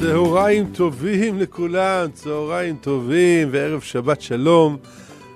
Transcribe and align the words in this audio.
צהריים 0.00 0.66
טובים 0.72 1.38
לכולם, 1.38 2.06
צהריים 2.14 2.76
טובים 2.80 3.48
וערב 3.52 3.80
שבת 3.80 4.20
שלום. 4.20 4.76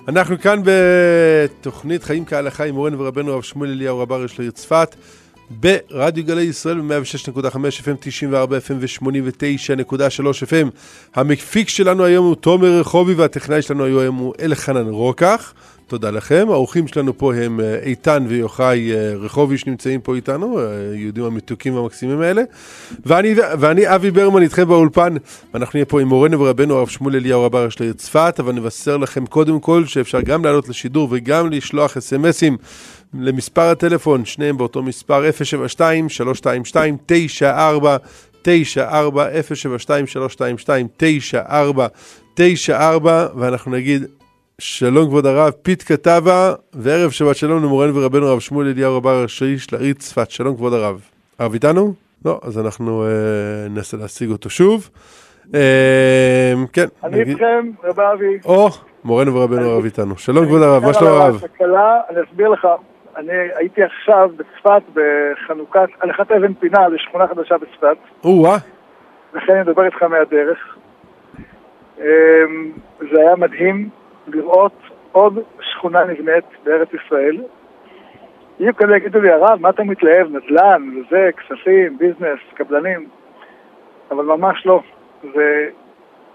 אנחנו 0.08 0.38
כאן 0.40 0.62
בתוכנית 0.64 2.04
חיים 2.04 2.24
כהלכה 2.24 2.64
עם 2.64 2.74
מורנו 2.74 2.98
ורבנו 2.98 3.32
הרב 3.32 3.42
שמואל 3.42 3.70
אליהו 3.70 3.98
רב 3.98 4.12
אריה 4.12 4.28
של 4.28 4.42
העיר 4.42 4.50
צפת, 4.50 4.94
ברדיו 5.50 6.24
גלי 6.24 6.42
ישראל 6.42 6.80
ב-106.5 6.80 7.56
FM, 7.56 7.96
94 8.00 8.58
FM 8.58 8.72
ו-89.3 8.80 10.24
FM. 10.48 10.68
המפיק 11.14 11.68
שלנו 11.68 12.04
היום 12.04 12.26
הוא 12.26 12.34
תומר 12.34 12.80
רחובי 12.80 13.14
והטכנאי 13.14 13.62
שלנו 13.62 13.84
היום 13.84 14.16
הוא 14.16 14.34
אלחנן 14.40 14.88
רוקח. 14.88 15.54
תודה 15.86 16.10
לכם. 16.10 16.46
האורחים 16.50 16.88
שלנו 16.88 17.18
פה 17.18 17.34
הם 17.34 17.60
אה, 17.60 17.78
איתן 17.82 18.24
ויוחאי 18.28 18.92
אה, 18.92 19.14
רחובי 19.16 19.58
שנמצאים 19.58 20.00
פה 20.00 20.14
איתנו, 20.14 20.60
היהודים 20.60 21.22
אה, 21.22 21.28
המתוקים 21.28 21.74
והמקסימים 21.74 22.20
האלה. 22.20 22.42
ואני, 23.06 23.34
ואני 23.58 23.94
אבי 23.94 24.10
ברמן 24.10 24.42
איתכם 24.42 24.68
באולפן, 24.68 25.14
ואנחנו 25.54 25.76
נהיה 25.76 25.84
פה 25.84 26.00
עם 26.00 26.08
מורנו 26.08 26.40
ורבנו 26.40 26.74
הרב 26.74 26.88
שמואל 26.88 27.16
אליהו 27.16 27.42
רבה 27.42 27.70
של 27.70 27.82
העיר 27.82 27.92
צפת, 27.92 28.36
אבל 28.38 28.52
נבשר 28.52 28.96
לכם 28.96 29.26
קודם 29.26 29.60
כל 29.60 29.86
שאפשר 29.86 30.20
גם 30.20 30.44
לעלות 30.44 30.68
לשידור 30.68 31.08
וגם 31.10 31.50
לשלוח 31.50 31.96
אסמסים 31.96 32.56
למספר 33.14 33.62
הטלפון, 33.62 34.24
שניהם 34.24 34.56
באותו 34.56 34.82
מספר 34.82 35.32
072 35.32 36.08
322 36.08 36.96
94 37.06 37.96
94 38.42 39.26
072 39.54 40.06
322 40.06 40.86
94 40.96 41.86
94 42.34 43.26
ואנחנו 43.36 43.72
נגיד 43.72 44.04
שלום 44.58 45.06
כבוד 45.08 45.26
הרב, 45.26 45.50
פית 45.50 45.82
כתבה, 45.82 46.52
וערב 46.72 47.10
שבת 47.10 47.36
שלום 47.36 47.62
למורנו 47.62 47.94
ורבנו 47.94 48.26
הרב 48.26 48.40
שמואל 48.40 48.66
אליהו 48.66 48.96
רבה 48.96 49.10
הראשי 49.10 49.58
של 49.58 49.76
העיר 49.76 49.94
צפת. 49.94 50.30
שלום 50.30 50.56
כבוד 50.56 50.72
הרב. 50.72 51.00
הרב 51.38 51.52
איתנו? 51.52 51.94
לא, 52.24 52.40
אז 52.42 52.58
אנחנו 52.58 53.04
אה, 53.04 53.08
ננסה 53.70 53.96
להשיג 53.96 54.30
אותו 54.30 54.50
שוב. 54.50 54.90
אה, 55.54 56.52
כן. 56.72 56.84
אני 57.04 57.20
נגיד... 57.20 57.28
איתכם, 57.28 57.70
רב 57.84 58.00
אבי. 58.00 58.38
או, 58.44 58.68
מורנו 59.04 59.34
ורבנו 59.34 59.70
הרב 59.70 59.84
איתנו. 59.84 60.16
שלום 60.16 60.46
כבוד 60.46 60.62
הרב, 60.62 60.82
מה 60.84 60.94
שלום 60.94 61.12
הרב? 61.12 61.40
אני 62.10 62.20
אסביר 62.28 62.48
לך. 62.48 62.68
אני 63.16 63.32
הייתי 63.54 63.82
עכשיו 63.82 64.30
בצפת 64.36 64.82
בחנוכת, 64.94 65.88
הלכת 66.00 66.30
אבן 66.32 66.54
פינה 66.54 66.88
לשכונה 66.88 67.26
חדשה 67.28 67.54
בצפת. 67.58 67.96
או-אה. 68.24 68.56
לכן 69.34 69.52
אני 69.52 69.60
מדבר 69.60 69.84
איתך 69.84 70.02
מהדרך. 70.02 70.58
אה, 72.00 72.06
זה 73.00 73.20
היה 73.20 73.36
מדהים. 73.36 74.03
לראות 74.26 74.72
עוד 75.12 75.38
שכונה 75.60 76.04
נבנית 76.04 76.44
בארץ 76.64 76.88
ישראל. 76.94 77.42
יהיו 78.60 78.76
כאלה 78.76 78.96
יגידו 78.96 79.20
לי, 79.20 79.32
הרב, 79.32 79.60
מה 79.60 79.70
אתה 79.70 79.84
מתלהב? 79.84 80.26
נדל"ן, 80.30 80.90
וזה, 80.96 81.30
כספים, 81.36 81.98
ביזנס, 81.98 82.38
קבלנים. 82.54 83.08
אבל 84.10 84.24
ממש 84.24 84.66
לא. 84.66 84.80
זה 85.34 85.68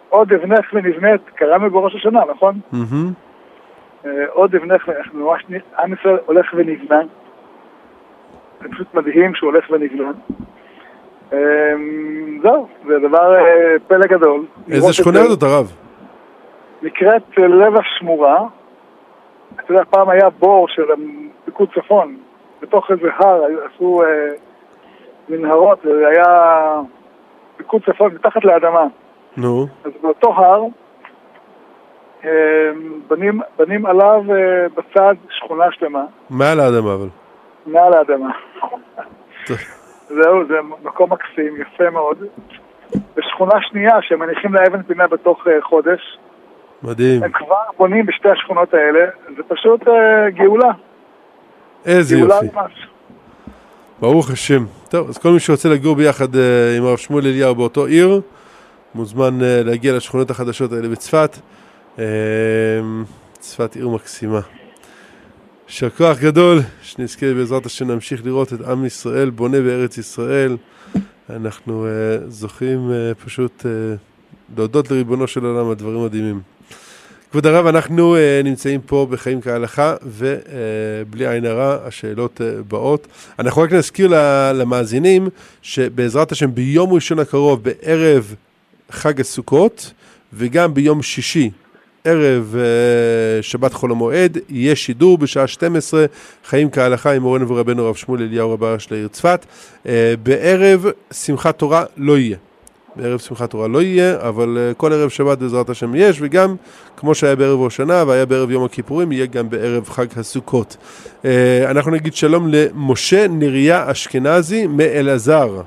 עוד 0.09 0.33
אבנך 0.33 0.73
ונבנית, 0.73 1.21
קראנו 1.35 1.69
בראש 1.69 1.95
השנה, 1.95 2.21
נכון? 2.31 2.59
Mm-hmm. 2.73 4.07
עוד 4.29 4.55
אבנך, 4.55 4.89
ממש, 5.13 5.45
עם 5.79 5.93
ישראל 5.93 6.17
הולך 6.25 6.53
ונבנה. 6.53 7.01
זה 8.61 8.69
פשוט 8.71 8.93
מדהים 8.93 9.35
שהוא 9.35 9.51
הולך 9.51 9.65
ונבנה. 9.69 10.11
אמ, 11.33 12.39
זהו, 12.41 12.67
זה 12.87 12.93
דבר 13.07 13.35
אה, 13.35 13.75
פלא 13.87 14.07
גדול. 14.07 14.45
איזה 14.71 14.93
שכונה 14.93 15.23
זאת, 15.23 15.43
הרב? 15.43 15.71
נקראת 16.81 17.37
לב 17.37 17.73
השמורה. 17.75 18.45
אתה 19.55 19.73
יודע, 19.73 19.83
פעם 19.89 20.09
היה 20.09 20.29
בור 20.29 20.67
של 20.67 20.83
פיקוד 21.45 21.69
צפון, 21.75 22.17
בתוך 22.61 22.91
איזה 22.91 23.09
הר 23.19 23.43
עשו 23.43 24.01
אה, 24.03 24.07
מנהרות, 25.29 25.79
וזה 25.85 26.07
היה 26.07 26.25
פיקוד 27.57 27.81
צפון 27.85 28.13
מתחת 28.13 28.45
לאדמה. 28.45 28.83
נו. 29.37 29.67
אז 29.83 29.91
באותו 30.01 30.33
הר 30.33 30.63
אה, 32.25 32.71
בנים, 33.07 33.41
בנים 33.57 33.85
עליו 33.85 34.23
אה, 34.29 34.67
בצד 34.75 35.15
שכונה 35.29 35.65
שלמה. 35.71 36.03
מעל 36.29 36.59
האדמה 36.59 36.93
אבל. 36.93 37.07
מעל 37.65 37.93
האדמה. 37.93 38.29
זהו, 40.07 40.47
זה 40.47 40.55
מקום 40.83 41.13
מקסים, 41.13 41.61
יפה 41.61 41.89
מאוד. 41.89 42.17
ושכונה 43.15 43.61
שנייה 43.61 44.01
שמניחים 44.01 44.53
לה 44.53 44.67
אבן 44.67 44.83
פינה 44.83 45.07
בתוך 45.07 45.47
אה, 45.47 45.61
חודש. 45.61 46.17
מדהים. 46.83 47.23
הם 47.23 47.31
כבר 47.31 47.55
בונים 47.77 48.05
בשתי 48.05 48.29
השכונות 48.29 48.73
האלה, 48.73 48.99
זה 49.37 49.43
פשוט 49.47 49.81
uh, 49.81 49.91
גאולה. 50.29 50.71
איזה 51.85 52.15
גאולה 52.15 52.35
יופי. 52.35 52.47
גאולה 52.47 52.61
ממש. 52.67 52.87
ברוך 53.99 54.31
השם. 54.31 54.65
טוב, 54.89 55.09
אז 55.09 55.17
כל 55.17 55.29
מי 55.29 55.39
שרוצה 55.39 55.69
לגור 55.69 55.95
ביחד 55.95 56.35
uh, 56.35 56.37
עם 56.77 56.85
הרב 56.85 56.97
שמואל 56.97 57.27
אליהו 57.27 57.55
באותו 57.55 57.85
עיר, 57.85 58.21
מוזמן 58.95 59.39
uh, 59.39 59.43
להגיע 59.65 59.95
לשכונות 59.95 60.29
החדשות 60.29 60.71
האלה 60.71 60.87
בצפת. 60.87 61.37
Uh, 61.97 61.99
צפת 63.39 63.75
עיר 63.75 63.89
מקסימה. 63.89 64.39
יישר 65.67 65.89
כוח 65.89 66.19
גדול, 66.19 66.59
שנזכה 66.81 67.33
בעזרת 67.33 67.65
השם 67.65 67.89
להמשיך 67.89 68.25
לראות 68.25 68.53
את 68.53 68.61
עם 68.61 68.85
ישראל 68.85 69.29
בונה 69.29 69.61
בארץ 69.61 69.97
ישראל. 69.97 70.57
אנחנו 71.29 71.85
uh, 71.85 72.23
זוכים 72.27 72.89
uh, 72.89 73.23
פשוט 73.25 73.61
uh, 73.61 73.65
להודות 74.57 74.91
לריבונו 74.91 75.27
של 75.27 75.45
עולם 75.45 75.69
על 75.69 75.75
דברים 75.75 76.05
מדהימים. 76.05 76.41
כבוד 77.31 77.45
הרב, 77.45 77.65
אנחנו 77.65 78.15
uh, 78.15 78.43
נמצאים 78.43 78.81
פה 78.81 79.07
בחיים 79.09 79.41
כהלכה, 79.41 79.95
ובלי 80.03 81.27
uh, 81.27 81.31
עין 81.31 81.45
הרע, 81.45 81.77
השאלות 81.83 82.41
uh, 82.41 82.63
באות. 82.67 83.07
אנחנו 83.39 83.61
רק 83.61 83.73
נזכיר 83.73 84.07
למאזינים, 84.53 85.29
שבעזרת 85.61 86.31
השם 86.31 86.55
ביום 86.55 86.93
ראשון 86.93 87.19
הקרוב, 87.19 87.63
בערב 87.63 88.35
חג 88.91 89.21
הסוכות, 89.21 89.93
וגם 90.33 90.73
ביום 90.73 91.01
שישי, 91.01 91.49
ערב 92.03 92.55
uh, 92.55 93.43
שבת 93.43 93.73
חול 93.73 93.91
המועד, 93.91 94.37
יהיה 94.49 94.75
שידור 94.75 95.17
בשעה 95.17 95.47
12, 95.47 96.05
חיים 96.45 96.69
כהלכה 96.71 97.11
עם 97.11 97.21
מורנו 97.21 97.49
ורבנו 97.49 97.85
הרב 97.85 97.95
שמואל 97.95 98.21
אליהו 98.21 98.51
רבה 98.51 98.79
של 98.79 98.95
העיר 98.95 99.07
צפת. 99.07 99.45
Uh, 99.83 99.87
בערב 100.23 100.85
שמחת 101.11 101.57
תורה 101.57 101.83
לא 101.97 102.17
יהיה. 102.17 102.37
בערב 102.95 103.19
שמחת 103.19 103.49
תורה 103.49 103.67
לא 103.67 103.81
יהיה, 103.81 104.27
אבל 104.27 104.57
uh, 104.57 104.75
כל 104.75 104.93
ערב 104.93 105.09
שבת 105.09 105.37
בעזרת 105.37 105.69
השם 105.69 105.95
יש, 105.95 106.17
וגם 106.21 106.55
כמו 106.97 107.15
שהיה 107.15 107.35
בערב 107.35 107.59
ראש 107.59 107.75
שנה 107.75 108.03
והיה 108.07 108.25
בערב 108.25 108.51
יום 108.51 108.65
הכיפורים, 108.65 109.11
יהיה 109.11 109.25
גם 109.25 109.49
בערב 109.49 109.89
חג 109.89 110.05
הסוכות. 110.19 110.77
Uh, 111.21 111.25
אנחנו 111.71 111.91
נגיד 111.91 112.13
שלום 112.13 112.47
למשה 112.47 113.27
נריה 113.29 113.91
אשכנזי 113.91 114.67
מאלעזר. 114.67 115.61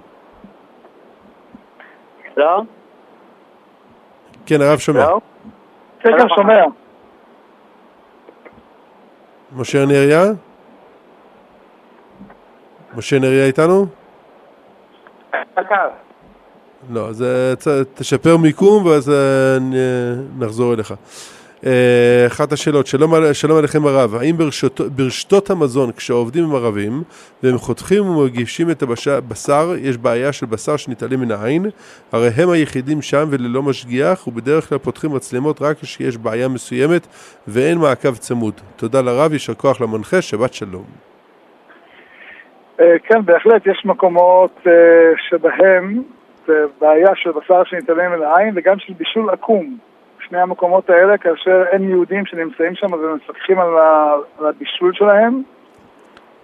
לא? 2.37 2.63
כן, 4.47 4.61
הרב 4.61 4.79
שומע. 4.79 5.01
לא? 5.01 5.21
כן, 6.01 6.11
כן, 6.19 6.29
שומע. 6.37 6.65
משה 9.57 9.85
נריה? 9.85 10.25
משה 12.97 13.19
נריה 13.19 13.47
איתנו? 13.47 13.87
לא, 16.91 17.09
אז 17.09 17.23
אה, 17.23 17.83
תשפר 17.95 18.37
מיקום 18.37 18.87
ואז 18.87 19.11
אה, 19.11 19.59
נחזור 20.39 20.75
אליך. 20.75 20.95
אה, 21.67 22.27
אחת 22.27 22.53
השאלות, 22.53 22.87
שלום, 22.87 23.13
שלום 23.33 23.59
עליכם 23.59 23.87
הרב, 23.87 24.15
האם 24.15 24.37
ברשת, 24.37 24.81
ברשתות 24.81 25.51
המזון 25.51 25.93
כשעובדים 25.93 26.45
עם 26.45 26.55
ערבים 26.55 27.03
והם 27.43 27.59
חותכים 27.59 28.07
ומגישים 28.07 28.71
את 28.71 28.83
הבשר, 28.83 29.73
יש 29.79 29.97
בעיה 29.97 30.33
של 30.33 30.47
בשר 30.47 30.77
שנתעלם 30.77 31.21
מן 31.21 31.31
העין? 31.31 31.63
הרי 32.13 32.29
הם 32.37 32.51
היחידים 32.51 33.03
שם 33.03 33.25
וללא 33.31 33.63
משגיח 33.63 34.27
ובדרך 34.27 34.69
כלל 34.69 34.79
פותחים 34.79 35.15
מצלמות 35.15 35.63
רק 35.63 35.77
כשיש 35.77 36.17
בעיה 36.17 36.49
מסוימת 36.49 37.07
ואין 37.49 37.79
מעקב 37.79 38.15
צמוד. 38.15 38.55
תודה 38.77 39.01
לרב, 39.01 39.33
יישר 39.33 39.55
כוח 39.55 39.81
למנחה, 39.81 40.23
שבת 40.23 40.55
שלום. 40.55 40.85
כן, 42.77 43.25
בהחלט 43.25 43.67
יש 43.67 43.83
מקומות 43.85 44.61
שבהם 45.29 46.03
בעיה 46.81 47.11
של 47.15 47.31
בשר 47.31 47.65
שנתעלם 47.65 48.13
מן 48.13 48.23
העין 48.23 48.53
וגם 48.57 48.79
של 48.79 48.93
בישול 48.93 49.31
עקום. 49.31 49.77
שני 50.29 50.41
המקומות 50.41 50.91
האלה, 50.91 51.19
כאשר 51.19 51.65
אין 51.73 51.89
יהודים 51.89 52.27
שנמצאים 52.27 52.75
שם 52.75 52.93
ומפקחים 52.93 53.59
על, 53.59 53.69
על 54.39 54.47
הבישול 54.47 54.93
שלהם, 54.95 55.43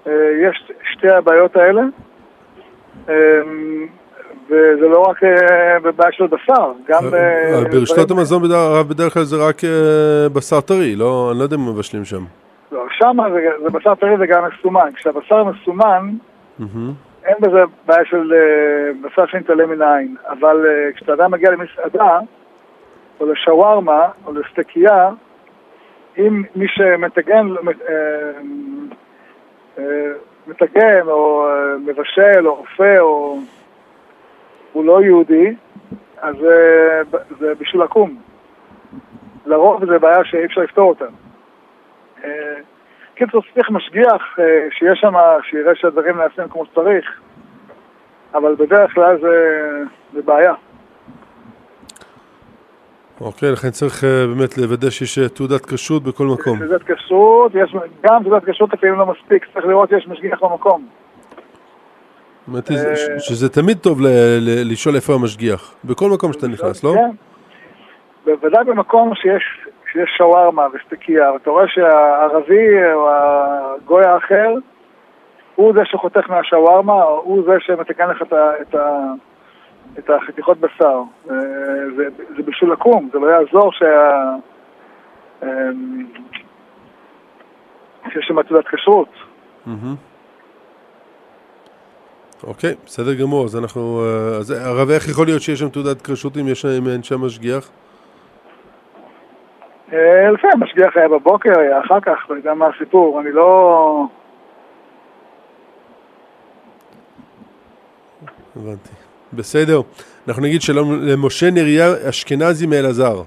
אה, 0.06 0.12
יש 0.42 0.72
שתי 0.92 1.10
הבעיות 1.10 1.56
האלה. 1.56 1.82
אה, 3.08 3.14
וזה 4.50 4.88
לא 4.88 5.00
רק 5.00 5.24
אה, 5.24 5.78
בבעיה 5.82 6.12
של 6.12 6.26
בשר, 6.26 6.72
גם... 6.88 7.02
ברשתות 7.72 8.10
המזון 8.10 8.42
בדרך 8.88 9.14
כלל 9.14 9.24
זה 9.24 9.36
רק 9.48 9.62
בשר 10.32 10.60
טרי, 10.60 10.96
לא, 10.96 11.28
אני 11.30 11.38
לא 11.38 11.44
יודע 11.44 11.56
אם 11.56 11.68
מבשלים 11.68 12.04
שם. 12.04 12.24
לא, 12.72 12.84
שם 12.90 13.16
זה 13.62 13.70
בשר 13.70 13.94
טרי 13.94 14.14
וגם 14.20 14.42
מסומן. 14.44 14.88
כשהבשר 14.94 15.44
מסומן, 15.44 16.10
אין 17.24 17.36
בזה 17.40 17.62
בעיה 17.86 18.04
של 18.04 18.32
אה, 18.34 18.92
בשר 19.02 19.26
שנתעלם 19.26 19.70
מן 19.70 19.82
העין, 19.82 20.16
אבל 20.28 20.66
אה, 20.66 20.92
כשאתה 20.92 21.12
אדם 21.12 21.30
מגיע 21.30 21.50
למסעדה, 21.50 22.18
או 23.20 23.32
לשווארמה, 23.32 24.08
או 24.26 24.32
לסטקייה, 24.32 25.10
אם 26.18 26.42
מי 26.56 26.68
שמטגן, 26.68 27.46
אה, 29.78 29.84
מטגן, 30.46 31.08
או 31.08 31.46
מבשל, 31.86 32.46
או 32.48 32.54
רופא, 32.54 32.98
או 32.98 33.38
הוא 34.72 34.84
לא 34.84 35.02
יהודי, 35.02 35.54
אז 36.20 36.36
זה 37.38 37.54
בשביל 37.54 37.82
לקום. 37.82 38.16
לרוב 39.46 39.84
זה 39.84 39.98
בעיה 39.98 40.24
שאי 40.24 40.44
אפשר 40.44 40.60
לפתור 40.60 40.88
אותה. 40.88 41.06
קיצור, 43.18 43.42
צריך 43.54 43.70
משגיח 43.70 44.36
שיהיה 44.70 44.96
שם, 44.96 45.12
שיראה 45.50 45.74
שהדברים 45.74 46.16
נעשים 46.16 46.48
כמו 46.48 46.66
שצריך, 46.66 47.20
אבל 48.34 48.54
בדרך 48.54 48.94
כלל 48.94 49.20
זה, 49.20 49.68
זה 50.12 50.22
בעיה. 50.22 50.54
אוקיי, 53.20 53.52
לכן 53.52 53.70
צריך 53.70 54.04
אה, 54.04 54.26
באמת 54.26 54.58
לוודא 54.58 54.90
שיש 54.90 55.18
אה, 55.18 55.28
תעודת 55.28 55.66
כשרות 55.66 56.02
בכל 56.02 56.26
מקום. 56.26 56.58
תעודת 56.58 56.82
כשרות, 56.82 57.52
יש 57.54 57.76
גם 58.02 58.22
תעודת 58.22 58.44
כשרות 58.44 58.72
לפעמים 58.72 58.94
לא 58.98 59.06
מספיק, 59.06 59.46
צריך 59.54 59.66
לראות 59.66 59.88
שיש 59.88 60.08
משגיח 60.08 60.42
במקום. 60.42 60.86
האמת 62.48 62.68
היא 62.68 62.78
אה, 62.78 63.20
שזה 63.20 63.48
תמיד 63.48 63.78
טוב 63.78 63.98
לשאול 64.64 64.94
איפה 64.94 65.14
המשגיח, 65.14 65.74
בכל 65.84 66.10
מקום 66.10 66.32
שאתה 66.32 66.48
נכנס, 66.48 66.84
לא? 66.84 66.94
כן. 66.94 67.10
בוודאי 68.24 68.64
במקום 68.64 69.14
שיש, 69.14 69.68
שיש 69.92 70.10
שווארמה 70.16 70.66
וסטיקיה, 70.72 71.32
ואתה 71.32 71.50
רואה 71.50 71.68
שהערבי 71.68 72.92
או 72.94 73.08
הגוי 73.10 74.04
האחר 74.04 74.54
הוא 75.54 75.72
זה 75.74 75.80
שחותך 75.84 76.30
מהשווארמה, 76.30 77.02
או 77.02 77.20
הוא 77.24 77.42
זה 77.46 77.52
שמתקן 77.60 78.08
לך 78.10 78.22
את 78.62 78.74
ה... 78.74 79.12
את 79.98 80.10
החתיכות 80.10 80.58
בשר. 80.60 81.02
אה, 81.30 81.36
זה, 81.96 82.04
זה 82.36 82.42
בשביל 82.42 82.72
לקום, 82.72 83.08
זה 83.12 83.18
לא 83.18 83.26
יעזור 83.26 83.72
שה... 83.72 84.34
אמ, 85.42 86.06
שיש 88.12 88.24
שם 88.28 88.42
תעודת 88.42 88.64
כשרות. 88.68 89.08
אוקיי, 92.42 92.74
בסדר 92.86 93.14
גמור, 93.14 93.44
אז 93.44 93.56
אנחנו... 93.56 94.02
אה, 94.04 94.36
אז 94.36 94.50
הרב, 94.50 94.90
איך 94.90 95.08
יכול 95.08 95.26
להיות 95.26 95.42
שיש 95.42 95.58
שם 95.58 95.68
תעודת 95.68 96.02
כשרות 96.02 96.36
אם 96.36 96.88
אין 96.88 97.02
שם 97.02 97.20
משגיח? 97.20 97.70
אה, 99.92 100.30
לפעמים 100.30 100.62
המשגיח 100.62 100.96
היה 100.96 101.08
בבוקר, 101.08 101.58
היה 101.58 101.80
אחר 101.80 102.00
כך, 102.00 102.30
לא 102.30 102.34
יודע 102.34 102.54
מה 102.54 102.66
הסיפור, 102.66 103.20
אני 103.20 103.32
לא... 103.32 104.04
הבנתי. 108.56 108.90
בסדר. 109.32 109.80
אנחנו 110.28 110.42
נגיד 110.42 110.60
שלום 110.60 110.86
למשה 111.02 111.46
נריה 111.50 112.08
אשכנזי 112.08 112.66
מאלעזר. 112.66 113.22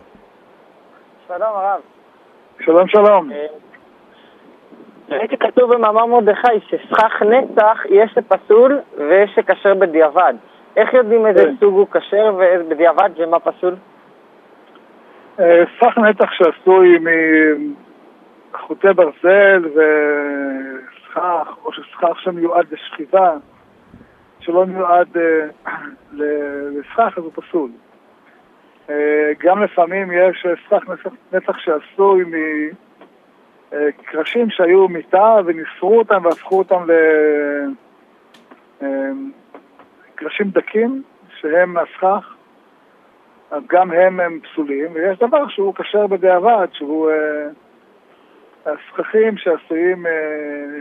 שלום 1.27 1.41
הרב. 1.41 1.79
שלום 2.59 2.87
שלום. 2.87 3.31
אה, 3.31 3.45
ראיתי 5.09 5.37
כתוב 5.37 5.73
במאמר 5.73 6.05
מרדכי 6.05 6.59
שסכך 6.67 7.21
נצח 7.21 7.77
יש 7.89 8.11
שפסול 8.11 8.79
ויש 8.97 9.31
שכשר 9.35 9.73
בדיעבד. 9.73 10.33
איך 10.77 10.93
יודעים 10.93 11.27
איזה 11.27 11.45
כן. 11.45 11.55
סוג 11.59 11.73
הוא 11.73 11.87
כשר 11.91 12.35
ובדיעבד 12.37 13.09
ומה 13.17 13.39
פסול? 13.39 13.75
אה, 15.39 15.63
סכך 15.77 15.97
נצח 15.97 16.31
שעשוי 16.31 16.97
מחוטי 18.51 18.87
ברזל 18.95 19.65
וסכך, 19.65 21.47
או 21.65 21.73
שסכך 21.73 22.19
שמיועד 22.19 22.65
לשכיבה. 22.71 23.37
שלא 24.39 24.65
מיועד 24.65 25.17
אה, 25.17 25.71
לסכך, 26.13 27.17
אז 27.17 27.23
הוא 27.23 27.31
פסול. 27.35 27.69
אה, 28.89 29.31
גם 29.39 29.63
לפעמים 29.63 30.11
יש 30.11 30.45
סכך 30.67 30.83
נצח 31.33 31.57
שעשוי 31.57 32.23
מקרשים 33.71 34.49
שהיו 34.49 34.87
מיטה 34.87 35.35
וניסרו 35.45 35.97
אותם 35.97 36.25
והפכו 36.25 36.57
אותם 36.57 36.85
לקרשים 40.15 40.49
דקים, 40.49 41.03
שהם 41.39 41.73
מהסכך, 41.73 42.35
אז 43.51 43.63
גם 43.69 43.91
הם 43.91 44.19
הם 44.19 44.39
פסולים, 44.39 44.91
ויש 44.93 45.19
דבר 45.19 45.47
שהוא 45.47 45.73
כשר 45.75 46.07
בדיעבד, 46.07 46.67
שהוא 46.73 47.11
הסככים 48.65 49.37
שעשויים 49.37 50.05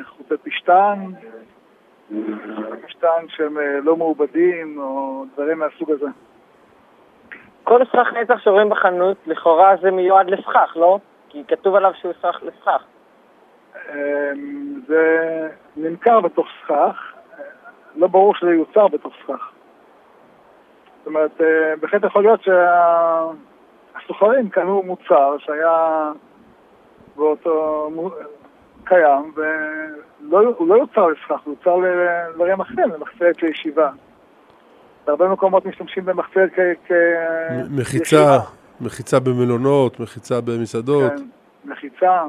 חוטי 0.04 0.34
פשטן, 0.50 0.98
משתן 2.84 3.28
שהם 3.28 3.58
אה, 3.58 3.80
לא 3.82 3.96
מעובדים 3.96 4.78
או 4.78 5.24
דברים 5.34 5.58
מהסוג 5.58 5.90
הזה. 5.90 6.06
כל 7.64 7.84
סכך 7.84 8.06
נצח 8.22 8.38
שרואים 8.38 8.68
בחנות, 8.68 9.16
לכאורה 9.26 9.76
זה 9.82 9.90
מיועד 9.90 10.30
לסכך, 10.30 10.76
לא? 10.76 10.98
כי 11.28 11.44
כתוב 11.48 11.74
עליו 11.74 11.92
שהוא 11.94 12.12
סכך 12.12 12.42
לסכך. 12.42 12.84
אמ, 13.88 14.80
זה 14.86 15.48
נמכר 15.76 16.20
בתוך 16.20 16.46
סכך, 16.62 17.12
לא 17.96 18.06
ברור 18.06 18.34
שזה 18.34 18.50
יוצר 18.50 18.88
בתוך 18.88 19.14
סכך. 19.22 19.50
אומרת, 21.10 21.40
אה, 21.40 21.76
בהחלט 21.80 22.04
יכול 22.04 22.22
להיות 22.22 22.40
שהסוחרים 24.00 24.48
קנו 24.48 24.82
מוצר 24.82 25.36
שהיה 25.38 26.12
באותו, 27.16 27.90
קיים, 28.84 29.32
והוא 30.30 30.68
לא 30.68 30.74
יוצר 30.74 31.06
לסכך, 31.06 31.40
הוא 31.44 31.54
יוצר 31.58 31.76
לדברים 31.76 32.60
אחרים, 32.60 32.90
למחצרת 32.90 33.42
לישיבה. 33.42 33.90
בהרבה 35.06 35.28
מקומות 35.28 35.66
משתמשים 35.66 36.04
במחצרת 36.04 36.50
כ... 36.86 36.92
מחיצה, 37.70 38.38
מחיצה 38.80 39.20
במלונות, 39.20 40.00
מחיצה 40.00 40.40
במסעדות. 40.40 41.12
כן, 41.12 41.24
מחיצה. 41.64 42.22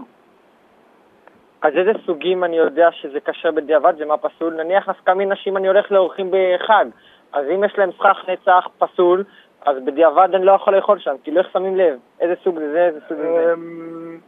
אז 1.62 1.74
איזה 1.77 1.92
סוגים 2.06 2.44
אני 2.44 2.57
יודע 2.57 2.89
שזה 2.92 3.19
קשה 3.19 3.51
בדיעבד 3.51 3.94
ומה 4.00 4.18
פסול? 4.18 4.54
נניח 4.63 4.89
נפקא 4.89 5.12
מינה 5.12 5.36
שאם 5.36 5.57
אני 5.57 5.68
הולך 5.68 5.92
לאורחים 5.92 6.31
בחג, 6.31 6.86
אז 7.33 7.45
אם 7.56 7.63
יש 7.63 7.78
להם 7.78 7.89
סכך 7.92 8.30
נצח 8.30 8.68
פסול, 8.78 9.24
אז 9.66 9.78
בדיעבד 9.86 10.30
אני 10.33 10.45
לא 10.45 10.51
יכול 10.51 10.75
לאכול 10.75 11.00
שם, 11.00 11.16
כי 11.24 11.31
לא 11.31 11.39
איך 11.39 11.50
שמים 11.54 11.75
לב. 11.75 12.00
איזה 12.19 12.33
סוג 12.44 12.60
זה 12.60 12.72
זה, 12.72 12.86
איזה 12.86 13.00
סוג 13.07 13.18
זה. 13.18 13.54
אמ, 13.54 14.19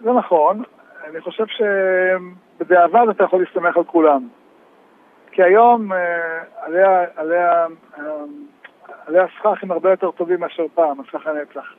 זה 0.00 0.12
נכון, 0.12 0.62
אני 1.04 1.20
חושב 1.20 1.44
שבדיעבד 1.46 3.08
אתה 3.10 3.24
יכול 3.24 3.40
להסתמך 3.40 3.76
על 3.76 3.84
כולם. 3.84 4.28
כי 5.32 5.42
היום 5.42 5.92
אה, 5.92 6.42
עלי 9.06 9.18
הסכך 9.18 9.62
הם 9.62 9.70
הרבה 9.70 9.90
יותר 9.90 10.10
טובים 10.10 10.40
מאשר 10.40 10.66
פעם, 10.74 11.00
הסכך 11.00 11.26
הנצח. 11.26 11.74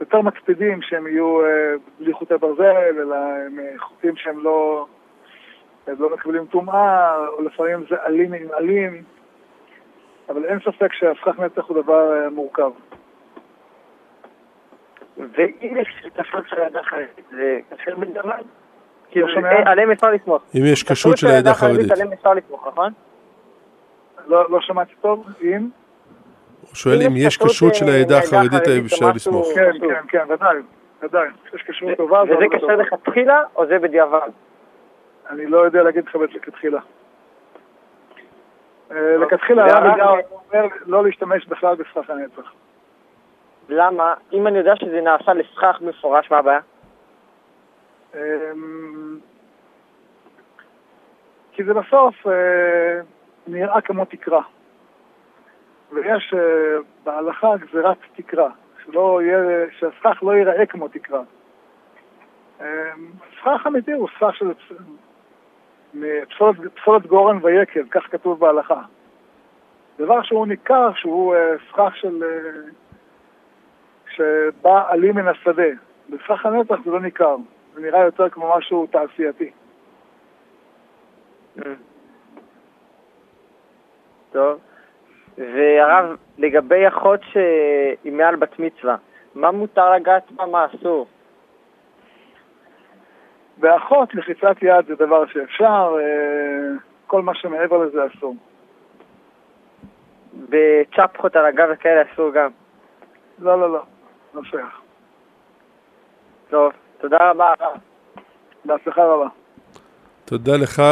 יותר 0.00 0.20
מקפידים 0.20 0.82
שהם 0.82 1.06
יהיו 1.06 1.44
אה, 1.44 1.74
בלי 1.98 2.12
חוטי 2.12 2.34
ברזל, 2.36 3.00
אלא 3.00 3.14
הם 3.16 3.58
אה, 3.60 3.78
חוטים 3.78 4.16
שהם 4.16 4.44
לא, 4.44 4.86
לא 5.88 6.14
מקבלים 6.14 6.46
טומאה, 6.46 7.16
או 7.26 7.42
לפעמים 7.42 7.84
זה 7.90 7.96
עלים 8.02 8.32
עם 8.32 8.46
עלים, 8.52 9.02
אבל 10.28 10.44
אין 10.44 10.58
ספק 10.60 10.92
שהסכך 10.92 11.38
נצח 11.38 11.64
הוא 11.66 11.82
דבר 11.82 12.28
מורכב. 12.32 12.70
ואם 15.16 15.76
יש 15.76 16.02
כשרות 16.18 16.48
של 16.48 16.60
העדה 16.60 16.80
החרדית, 16.80 17.24
זה 17.30 17.58
כשר 17.76 17.96
בדיעבד? 17.96 18.42
כאילו, 19.10 19.26
עליהם 19.66 19.90
אפשר 19.90 20.10
לסמוך. 20.10 20.42
אם 20.54 20.62
יש 20.72 20.82
כשרות 20.82 21.18
של 21.18 21.26
העדה 21.26 21.50
החרדית. 21.50 21.90
עליהם 21.90 22.12
אפשר 22.12 22.34
לסמוך, 22.34 22.66
נכון? 22.66 22.92
לא, 24.26 24.50
לא 24.50 24.60
שמעתי 24.60 24.92
טוב, 25.00 25.26
אם? 25.42 25.68
הוא 26.60 26.74
שואל 26.74 27.02
אם 27.06 27.12
יש 27.16 27.36
כשרות 27.36 27.74
של 27.74 27.88
העדה 27.88 28.18
החרדית 28.18 28.62
אפשר 28.84 29.12
לסמוך. 29.14 29.48
כן, 29.54 29.70
כן, 29.80 30.02
כן, 30.08 30.32
ודאי, 30.32 30.56
ודאי. 31.02 31.28
יש 31.54 31.62
כשרות 31.62 31.96
טובה. 31.96 32.22
וזה 32.22 32.44
כשר 32.56 32.76
לכתחילה 32.76 33.42
או 33.56 33.66
זה 33.66 33.78
בדיעבד? 33.78 34.28
אני 35.30 35.46
לא 35.46 35.58
יודע 35.58 35.82
להגיד 35.82 36.04
לך 36.06 36.14
לכתחילה. 36.14 36.80
אה, 38.90 39.16
לכתחילה 39.16 39.64
הרב 39.66 40.20
אומר 40.30 40.66
לא 40.86 41.04
להשתמש 41.04 41.46
בכלל 41.46 41.74
בסכך 41.74 42.10
הנצח. 42.10 42.52
למה? 43.68 44.14
אם 44.32 44.46
אני 44.46 44.58
יודע 44.58 44.76
שזה 44.76 45.00
נעשה 45.00 45.32
לסכך 45.32 45.78
מפורש, 45.80 46.30
מה 46.30 46.38
הבעיה? 46.38 46.60
אמ, 48.14 49.18
כי 51.52 51.64
זה 51.64 51.74
בסוף 51.74 52.26
אה, 52.26 53.00
נראה 53.46 53.80
כמו 53.80 54.04
תקרה. 54.04 54.42
ויש 55.92 56.34
אה, 56.34 56.78
בהלכה 57.04 57.56
גזירת 57.56 57.96
תקרה, 58.16 58.50
שהסכך 59.78 60.22
לא 60.22 60.32
ייראה 60.34 60.66
כמו 60.66 60.88
תקרה. 60.88 61.22
אמ, 62.60 62.66
סכך 63.40 63.66
אמיתי 63.66 63.92
הוא 63.92 64.08
סכך 64.16 64.34
של 64.36 64.52
פסולת 66.76 67.06
גורן 67.06 67.38
ויקב, 67.42 67.88
כך 67.90 68.02
כתוב 68.10 68.40
בהלכה. 68.40 68.82
דבר 69.98 70.22
שהוא 70.22 70.46
ניכר 70.46 70.92
שהוא 70.94 71.34
אה, 71.34 71.52
סכך 71.70 71.96
של 71.96 72.22
שבא 74.10 74.82
עלי 74.88 75.12
מן 75.12 75.28
השדה. 75.28 75.68
בסך 76.08 76.46
הנצח 76.46 76.76
זה 76.84 76.90
לא 76.90 77.00
ניכר, 77.00 77.36
זה 77.74 77.80
נראה 77.80 78.04
יותר 78.04 78.28
כמו 78.28 78.54
משהו 78.56 78.86
תעשייתי. 78.86 79.50
טוב. 84.32 84.58
והרב, 85.38 86.16
לגבי 86.38 86.88
אחות 86.88 87.20
שהיא 87.22 88.12
מעל 88.12 88.36
בת 88.36 88.58
מצווה, 88.58 88.96
מה 89.34 89.50
מותר 89.50 89.92
לגעת 89.94 90.32
בה, 90.32 90.46
מה 90.46 90.66
אסור? 90.66 91.06
באחות 93.60 94.14
לחיצת 94.14 94.62
יד 94.62 94.86
זה 94.88 94.94
דבר 94.94 95.26
שאפשר, 95.26 95.96
אה, 96.00 96.78
כל 97.06 97.22
מה 97.22 97.34
שמעבר 97.34 97.78
לזה 97.78 97.98
אסור. 98.06 98.36
בצ'פחות 100.48 101.36
על 101.36 101.46
הגב 101.46 101.68
וכאלה 101.72 102.02
אסור 102.12 102.30
גם. 102.34 102.50
לא, 103.38 103.60
לא, 103.60 103.72
לא. 103.72 103.82
לא 104.34 104.42
שייך. 104.44 104.80
טוב, 106.50 106.72
תודה 107.00 107.30
רבה. 107.30 107.52
בהצלחה 108.64 109.04
רבה. 109.04 109.28
תודה 110.24 110.56
לך, 110.56 110.82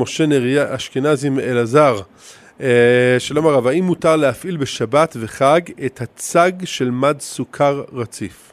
משה 0.00 0.26
נריה 0.26 0.74
אשכנזי 0.74 1.30
מאלעזר. 1.30 1.94
אה, 2.60 3.16
שלום 3.18 3.46
הרב, 3.46 3.66
האם 3.66 3.84
מותר 3.84 4.16
להפעיל 4.16 4.56
בשבת 4.56 5.14
וחג 5.22 5.60
את 5.86 6.00
הצג 6.00 6.52
של 6.64 6.90
מד 6.90 7.20
סוכר 7.20 7.84
רציף? 7.92 8.52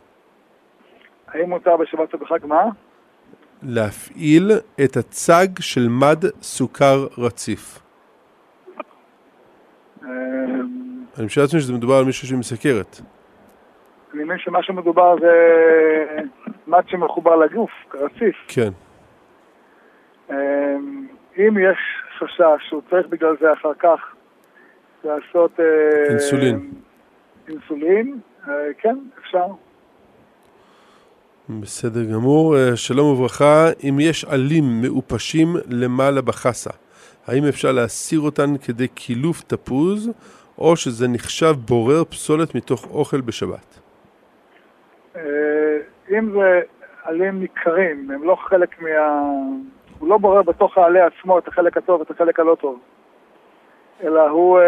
האם 1.28 1.50
מותר 1.50 1.78
בשבת 1.78 2.16
וחג 2.22 2.46
מה? 2.46 2.64
להפעיל 3.64 4.52
את 4.84 4.98
הצג 4.98 5.48
של 5.60 5.88
מד 5.90 6.26
סוכר 6.42 7.08
רציף. 7.18 7.80
אמ, 10.04 10.10
אני 11.18 11.26
משער 11.26 11.44
לעצמי 11.44 11.60
שזה 11.60 11.74
מדובר 11.74 11.96
על 11.96 12.06
מישהו 12.06 12.28
שעם 12.28 12.44
סכרת. 12.44 13.02
אני 14.14 14.24
מבין 14.24 14.38
שמה 14.38 14.64
שמדובר 14.64 15.16
זה 15.22 15.32
מד 16.68 16.84
שמחובר 16.88 17.36
לגוף, 17.36 17.72
רציף. 17.94 18.36
כן. 18.48 18.70
אמ, 20.30 21.08
אם 21.38 21.58
יש 21.58 21.78
חשש 22.20 22.68
שהוא 22.70 22.82
צריך 22.90 23.08
בגלל 23.08 23.36
זה 23.42 23.54
אחר 23.54 23.74
כך 23.80 24.16
לעשות... 25.04 25.60
אה, 25.60 26.10
אינסולין. 26.10 26.72
אינסולין, 27.48 28.20
אה, 28.48 28.54
כן, 28.78 28.98
אפשר. 29.20 29.46
בסדר 31.50 32.04
גמור. 32.04 32.58
אה, 32.58 32.76
שלום 32.76 33.14
וברכה. 33.14 33.66
אם 33.90 34.00
יש 34.00 34.26
עלים 34.26 34.64
מעופשים 34.82 35.56
למעלה 35.70 36.22
בחסה, 36.22 36.70
האם 37.28 37.44
אפשר 37.50 37.72
להסיר 37.72 38.20
אותן 38.20 38.58
כדי 38.58 38.88
קילוף 38.88 39.42
תפוז, 39.42 40.10
או 40.58 40.76
שזה 40.76 41.08
נחשב 41.08 41.54
בורר 41.66 42.04
פסולת 42.04 42.56
מתוך 42.56 42.88
אוכל 42.92 43.22
בשבת? 43.22 43.80
אם 46.12 46.32
זה 46.32 46.62
עלים 47.04 47.40
ניכרים, 47.40 48.12
הם 48.12 48.24
לא 48.24 48.36
חלק 48.36 48.82
מה... 48.82 48.90
הוא 50.00 50.10
לא 50.10 50.18
בורר 50.18 50.42
בתוך 50.42 50.78
העלה 50.78 51.08
עצמו 51.08 51.40
את 51.40 51.48
החלק 51.48 51.78
הטוב 51.78 52.00
ואת 52.00 52.12
החלק 52.12 52.40
הלא 52.40 52.58
טוב, 52.62 52.80
אלא 54.04 54.22
הוא... 54.22 54.60
אה, 54.60 54.66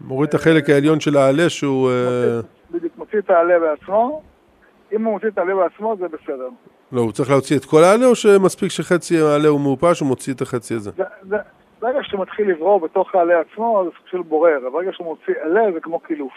מוריד 0.00 0.28
את 0.28 0.34
החלק 0.34 0.70
העליון 0.70 1.00
של 1.00 1.16
העלה 1.16 1.48
שהוא... 1.48 1.90
אה, 1.90 2.40
בדיוק, 2.70 2.92
מוציא 2.96 3.18
את 3.18 3.30
העלה 3.30 3.58
בעצמו. 3.58 4.22
אם 4.92 5.04
הוא 5.04 5.12
מוציא 5.12 5.28
את 5.28 5.38
העלה 5.38 5.54
בעצמו 5.54 5.96
זה 5.98 6.08
בסדר. 6.08 6.48
לא, 6.92 7.00
הוא 7.00 7.12
צריך 7.12 7.30
להוציא 7.30 7.56
את 7.56 7.64
כל 7.64 7.84
העלה 7.84 8.06
או 8.06 8.14
שמספיק 8.14 8.70
שחצי 8.70 9.18
העלה 9.20 9.48
הוא 9.48 9.60
מעופש, 9.60 10.00
הוא 10.00 10.08
מוציא 10.08 10.34
את 10.34 10.40
החצי 10.40 10.74
הזה? 10.74 10.90
ברגע 11.80 11.98
שהוא 12.02 12.20
מתחיל 12.20 12.50
לברור 12.50 12.80
בתוך 12.80 13.14
העלה 13.14 13.40
עצמו, 13.40 13.82
זה 13.84 13.90
סוג 13.98 14.08
של 14.08 14.22
בורר. 14.22 14.58
ברגע 14.72 14.92
שהוא 14.92 15.06
מוציא 15.06 15.34
עלה 15.42 15.72
זה 15.74 15.80
כמו 15.80 16.00
קילוף. 16.00 16.32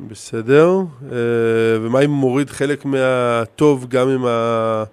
בסדר. 0.00 0.68
אה, 1.12 1.76
ומה 1.80 2.00
אם 2.00 2.10
הוא 2.10 2.18
מוריד 2.18 2.50
חלק 2.50 2.84
מהטוב 2.84 3.86
גם 3.88 4.08
עם, 4.08 4.24
ה... 4.26 4.84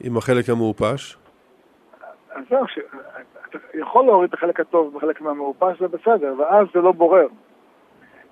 עם 0.00 0.16
החלק 0.16 0.48
המעופש? 0.48 1.16
אז 2.30 2.42
זהו, 2.50 2.64
אתה 3.48 3.58
יכול 3.74 4.04
להוריד 4.04 4.28
את 4.28 4.34
החלק 4.34 4.60
הטוב 4.60 4.94
בחלק 4.96 5.20
מהמעופש, 5.20 5.80
זה 5.80 5.88
בסדר, 5.88 6.34
ואז 6.38 6.66
זה 6.74 6.80
לא 6.80 6.92
בורר. 6.92 7.26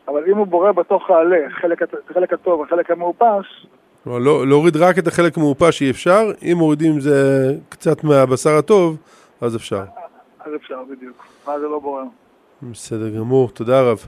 אבל 0.08 0.30
אם 0.30 0.36
הוא 0.36 0.46
בורר 0.46 0.72
בתוך 0.72 1.10
העלה, 1.10 1.36
חלק, 1.50 1.82
החלק 2.10 2.32
הטוב 2.32 2.60
והחלק 2.60 2.90
המעופש... 2.90 3.66
לא, 4.06 4.20
לא, 4.20 4.46
להוריד 4.46 4.76
רק 4.76 4.98
את 4.98 5.06
החלק 5.06 5.36
המעופש 5.36 5.82
אי 5.82 5.90
אפשר, 5.90 6.22
אם 6.42 6.54
מורידים 6.56 7.00
זה 7.00 7.12
קצת 7.68 8.04
מהבשר 8.04 8.50
הטוב, 8.58 8.96
אז 9.40 9.56
אפשר. 9.56 9.82
אז 10.40 10.54
אפשר, 10.54 10.82
בדיוק. 10.90 11.26
ואז 11.46 11.60
זה 11.60 11.66
לא 11.66 11.78
בורר. 11.78 12.02
בסדר 12.62 13.08
גמור, 13.18 13.50
תודה 13.50 13.82
רב. 13.82 13.98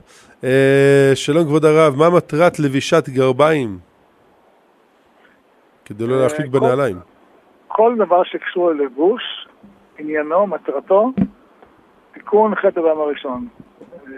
אה, 0.43 1.11
שלום 1.13 1.43
כבוד 1.43 1.65
הרב, 1.65 1.95
מה 1.97 2.09
מטרת 2.09 2.59
לבישת 2.59 3.09
גרביים? 3.09 3.79
כדי 5.85 6.07
לא 6.07 6.15
אה, 6.15 6.21
להחליק 6.21 6.47
בנעליים. 6.47 6.97
כל 7.67 7.95
דבר 7.97 8.23
שקשור 8.23 8.71
ללבוש, 8.71 9.23
עניינו, 9.97 10.47
מטרתו, 10.47 11.11
תיקון 12.13 12.55
חטא 12.55 12.79
אדם 12.79 12.99
הראשון. 12.99 13.47
אה, 14.07 14.11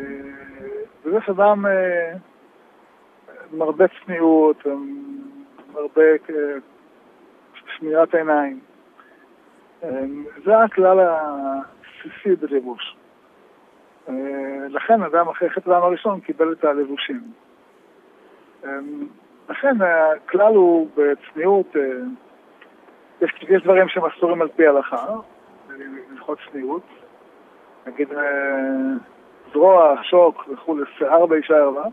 וזה 1.05 1.17
שאדם 1.25 1.65
מרבה 3.51 3.85
צניעות, 4.05 4.57
מרבה 5.73 6.01
שמירת 7.77 8.15
עיניים. 8.15 8.59
זה 10.45 10.57
הכלל 10.63 10.99
הבסיסי 10.99 12.35
בלבוש. 12.35 12.95
אה, 14.09 14.67
לכן 14.69 15.03
אדם 15.03 15.27
אחרי 15.29 15.49
חטא 15.49 15.69
העם 15.69 15.83
הראשון 15.83 16.19
קיבל 16.19 16.53
את 16.53 16.63
הלבושים. 16.63 17.21
אה, 18.65 18.69
לכן 19.49 19.75
הכלל 19.81 20.55
הוא 20.55 20.87
בצניעות, 20.95 21.75
אה, 21.75 21.81
יש, 23.21 23.31
יש 23.49 23.63
דברים 23.63 23.87
שהם 23.89 24.05
אסורים 24.05 24.41
על 24.41 24.47
פי 24.55 24.67
הלכה, 24.67 25.05
ללכות 26.11 26.37
צניעות, 26.51 26.83
נגיד 27.87 28.07
זרוע, 29.53 29.95
שוק 30.03 30.49
וכולי, 30.53 30.83
שיער 30.97 31.25
באישה 31.25 31.57
ערווה. 31.57 31.85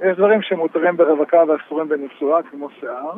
יש 0.00 0.16
דברים 0.16 0.42
שמותרים 0.42 0.96
ברווקה 0.96 1.42
ואסורים 1.48 1.88
בנישואיה, 1.88 2.42
כמו 2.42 2.70
שיער, 2.70 3.14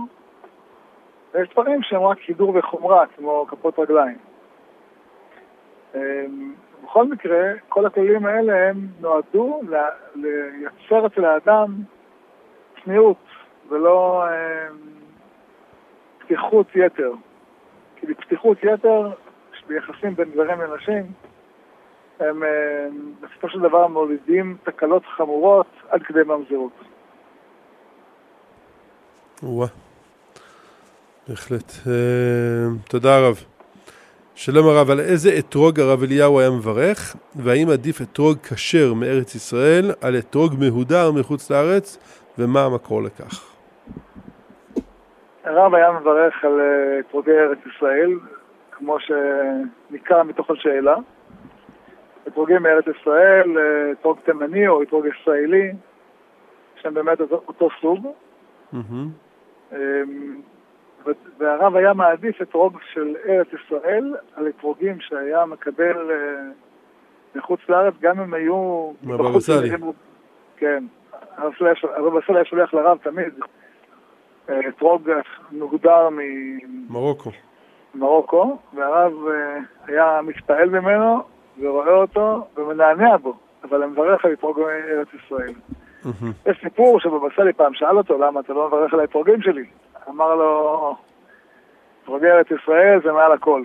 ויש 1.34 1.48
דברים 1.48 1.82
שהם 1.82 2.02
רק 2.02 2.18
הידור 2.18 2.56
וחומרה, 2.56 3.04
כמו 3.16 3.46
כפות 3.48 3.78
רגליים. 3.78 4.18
בכל 6.84 7.04
מקרה, 7.04 7.52
כל 7.68 7.86
הכללים 7.86 8.26
האלה 8.26 8.68
הם 8.68 8.76
נועדו 9.00 9.60
לייצר 10.14 11.06
אצל 11.06 11.24
האדם 11.24 11.74
צניעות 12.84 13.16
ולא 13.68 14.24
אה, 14.26 14.66
פתיחות 16.18 16.66
יתר. 16.74 17.12
כי 17.96 18.06
בפתיחות 18.06 18.58
יתר, 18.62 19.10
ביחסים 19.66 20.14
בין 20.14 20.30
גברים 20.30 20.60
לנשים, 20.60 21.02
הם 22.20 22.42
אה, 22.42 22.48
בסופו 23.20 23.48
של 23.48 23.60
דבר 23.60 23.86
מולידים 23.86 24.56
תקלות 24.64 25.02
חמורות 25.16 25.66
עד 25.88 26.02
כדי 26.02 26.20
ממזרות. 26.26 26.72
וואה, 29.42 29.68
בהחלט. 31.28 31.72
אה, 31.86 32.66
תודה 32.88 33.28
רב. 33.28 33.44
שלום 34.34 34.68
הרב, 34.68 34.90
על 34.90 35.00
איזה 35.00 35.30
אתרוג 35.38 35.80
הרב 35.80 36.02
אליהו 36.02 36.40
היה 36.40 36.50
מברך, 36.50 37.16
והאם 37.36 37.68
עדיף 37.72 38.00
אתרוג 38.02 38.38
כשר 38.38 38.94
מארץ 38.94 39.34
ישראל 39.34 39.84
על 40.02 40.18
אתרוג 40.18 40.52
מהודר 40.58 41.10
מחוץ 41.12 41.50
לארץ, 41.50 41.98
ומה 42.38 42.60
המקור 42.64 43.02
לכך? 43.02 43.50
הרב 45.44 45.74
היה 45.74 45.92
מברך 45.92 46.44
על 46.44 46.60
אה, 46.60 47.00
אתרוגי 47.00 47.30
ארץ 47.30 47.58
ישראל, 47.76 48.10
כמו 48.70 48.96
שניכר 49.00 50.22
מתוך 50.22 50.50
השאלה. 50.50 50.94
אתרוגים 52.28 52.62
מארץ 52.62 52.84
ישראל, 53.00 53.58
אה, 53.58 53.92
אתרוג 53.92 54.18
תימני 54.24 54.68
או 54.68 54.82
אתרוג 54.82 55.06
ישראלי, 55.06 55.72
שהם 56.76 56.94
באמת 56.94 57.20
אותו 57.20 57.68
סוג. 57.80 58.06
Mm-hmm. 58.74 59.76
והרב 61.38 61.76
היה 61.76 61.92
מעדיף 61.92 62.42
אתרוג 62.42 62.78
של 62.92 63.16
ארץ 63.28 63.46
ישראל 63.52 64.14
על 64.36 64.48
אתרוגים 64.48 65.00
שהיה 65.00 65.46
מקבל 65.46 66.10
אה, 66.10 66.16
מחוץ 67.34 67.60
לארץ, 67.68 67.94
גם 68.00 68.20
אם 68.20 68.34
היו... 68.34 68.90
מהבבא 69.02 69.40
סאלי. 69.40 69.70
כן, 70.56 70.84
הרב 71.36 71.52
סאלי 72.26 72.38
היה 72.38 72.44
שולח 72.44 72.74
לרב 72.74 72.98
תמיד 73.02 73.34
אה, 74.48 74.68
אתרוג 74.68 75.10
מוגדר 75.52 76.08
ממרוקו. 76.10 77.30
מרוקו, 77.94 78.58
והרב 78.74 79.12
היה 79.86 80.20
מתפעל 80.22 80.68
ממנו 80.68 81.22
ורואה 81.58 81.94
אותו 81.94 82.46
ומנענע 82.56 83.16
בו, 83.16 83.34
אבל 83.64 83.82
אני 83.82 83.92
מברך 83.92 84.24
על 84.24 84.32
אתרוג 84.32 84.60
ארץ 84.60 85.08
ישראל. 85.14 85.52
יש 86.46 86.58
סיפור 86.62 87.00
שבבא 87.00 87.28
פעם 87.56 87.74
שאל 87.74 87.96
אותו 87.98 88.18
למה 88.18 88.40
אתה 88.40 88.52
לא 88.52 88.68
מברך 88.68 88.94
על 88.94 89.00
האתרוגים 89.00 89.42
שלי. 89.42 89.64
אמר 90.08 90.34
לו, 90.34 90.96
אתרוגי 92.02 92.26
ארץ 92.26 92.46
ישראל 92.50 93.00
זה 93.04 93.12
מעל 93.12 93.32
הכל. 93.32 93.62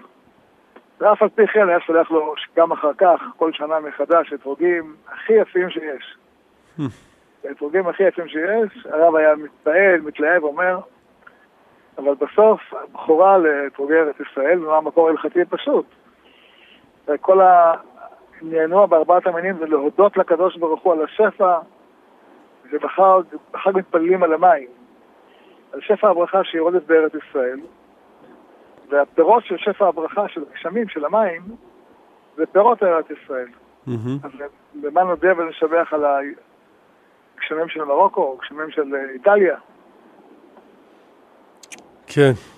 ואף 0.99 1.21
על 1.21 1.29
פי 1.29 1.47
כן 1.47 1.69
היה 1.69 1.79
שולח 1.79 2.11
לו 2.11 2.33
גם 2.57 2.71
אחר 2.71 2.93
כך, 2.97 3.21
כל 3.37 3.53
שנה 3.53 3.79
מחדש, 3.79 4.33
אתרוגים 4.33 4.95
הכי 5.07 5.33
יפים 5.33 5.69
שיש. 5.69 6.17
האתרוגים 7.43 7.87
הכי 7.87 8.03
יפים 8.03 8.27
שיש, 8.27 8.85
הרב 8.85 9.15
היה 9.15 9.35
מתפעל, 9.35 10.01
מתלהב, 10.03 10.43
אומר, 10.43 10.79
אבל 11.97 12.13
בסוף 12.13 12.61
הבכורה 12.71 13.37
לאתרוגי 13.37 13.93
ארץ 13.93 14.15
ישראל, 14.31 14.65
ומה 14.65 14.77
המקור 14.77 15.07
ההלכתי 15.07 15.45
פשוט. 15.49 15.85
וכל 17.07 17.41
העניינו 17.41 18.87
בארבעת 18.87 19.27
המינים 19.27 19.57
זה 19.57 19.65
להודות 19.65 20.17
לקדוש 20.17 20.57
ברוך 20.57 20.83
הוא 20.83 20.93
על 20.93 21.03
השפע, 21.03 21.59
ובחג 22.71 23.71
מתפללים 23.73 24.23
על 24.23 24.33
המים. 24.33 24.67
על 25.73 25.81
שפע 25.81 26.09
הברכה 26.09 26.43
שיורדת 26.43 26.83
בארץ 26.83 27.11
ישראל, 27.13 27.59
והפירות 28.89 29.45
של 29.45 29.57
שפע 29.57 29.87
הברכה, 29.87 30.27
של 30.27 30.43
הגשמים, 30.51 30.89
של 30.89 31.05
המים, 31.05 31.41
זה 32.37 32.45
פירות 32.45 32.83
ארץ 32.83 33.05
ישראל. 33.09 33.47
אז 34.23 34.31
במה 34.81 35.03
נודה 35.03 35.29
ונשבח 35.37 35.93
על 35.93 36.05
הגשמים 36.05 37.69
של 37.69 37.83
מרוקו, 37.83 38.21
או 38.21 38.37
גשמים 38.37 38.71
של 38.71 38.95
איטליה. 39.13 39.55
כן. 42.07 42.54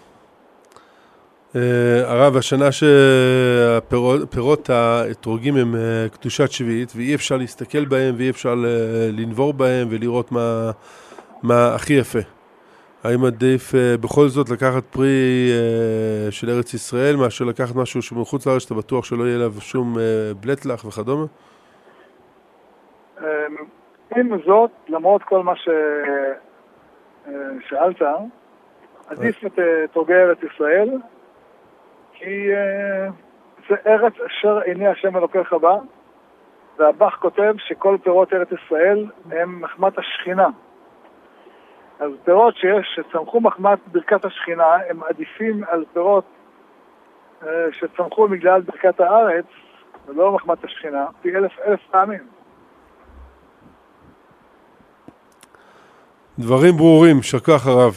Uh, 1.54 1.58
הרב, 2.06 2.38
השנה 2.38 2.72
שהפירות 2.72 4.70
האתרוגים 4.70 5.56
הם 5.56 5.76
uh, 5.76 5.78
קדושת 6.18 6.52
שביעית 6.52 6.94
ואי 6.96 7.16
אפשר 7.16 7.38
להסתכל 7.38 7.86
בהם 7.86 8.16
ואי 8.18 8.30
אפשר 8.30 8.56
לנבור 9.14 9.54
בהם 9.54 9.88
ולראות 9.92 10.32
מה, 10.32 10.72
מה 11.44 11.76
הכי 11.76 11.94
יפה. 11.94 12.20
האם 13.04 13.26
עדיף 13.26 13.74
בכל 14.02 14.28
זאת 14.28 14.50
לקחת 14.50 14.84
פרי 14.84 15.52
של 16.30 16.50
ארץ 16.50 16.74
ישראל 16.74 17.16
מאשר 17.16 17.46
לקחת 17.46 17.76
משהו 17.76 18.02
שמחוץ 18.02 18.48
לארץ 18.48 18.62
שאתה 18.62 18.74
בטוח 18.74 19.06
שלא 19.06 19.24
יהיה 19.24 19.36
עליו 19.36 19.54
שום 19.60 19.98
בלטלח 20.40 20.86
וכדומה? 20.86 21.26
Um, 23.18 23.22
עם 24.16 24.30
זאת, 24.46 24.72
למרות 24.90 25.24
כל 25.24 25.44
מה 25.44 25.54
ששאלת, 27.66 28.02
עדיף 29.08 29.46
את 29.46 29.60
תורגי 29.94 30.14
ארץ 30.14 30.38
ישראל, 30.54 30.90
כי 32.20 32.50
זה 33.70 33.76
ארץ 33.88 34.14
אשר 34.28 34.58
עיני 34.58 34.88
השם 34.88 35.18
אלוקיך 35.18 35.54
בה, 35.54 35.78
והבח 36.80 37.18
כותב 37.22 37.54
שכל 37.58 37.98
פירות 38.04 38.34
ארץ 38.34 38.48
ישראל 38.52 39.06
הם 39.32 39.62
מחמת 39.62 39.98
השכינה. 39.98 40.48
אז 42.00 42.12
פירות 42.24 42.56
שיש, 42.58 42.88
שצמחו 42.96 43.42
מחמת 43.42 43.80
ברכת 43.92 44.26
השכינה, 44.26 44.76
הם 44.90 45.04
עדיפים 45.04 45.64
על 45.68 45.86
פירות 45.94 46.26
אה, 47.44 47.50
שצמחו 47.72 48.28
בגלל 48.28 48.62
ברכת 48.62 49.00
הארץ, 49.00 49.46
ולא 50.08 50.32
מחמת 50.32 50.64
השכינה, 50.64 51.06
פי 51.22 51.36
אלף 51.36 51.52
אלף 51.68 51.80
פעמים. 51.92 52.28
דברים 56.40 56.74
ברורים, 56.78 57.16
כוח 57.46 57.68
הרב. 57.68 57.94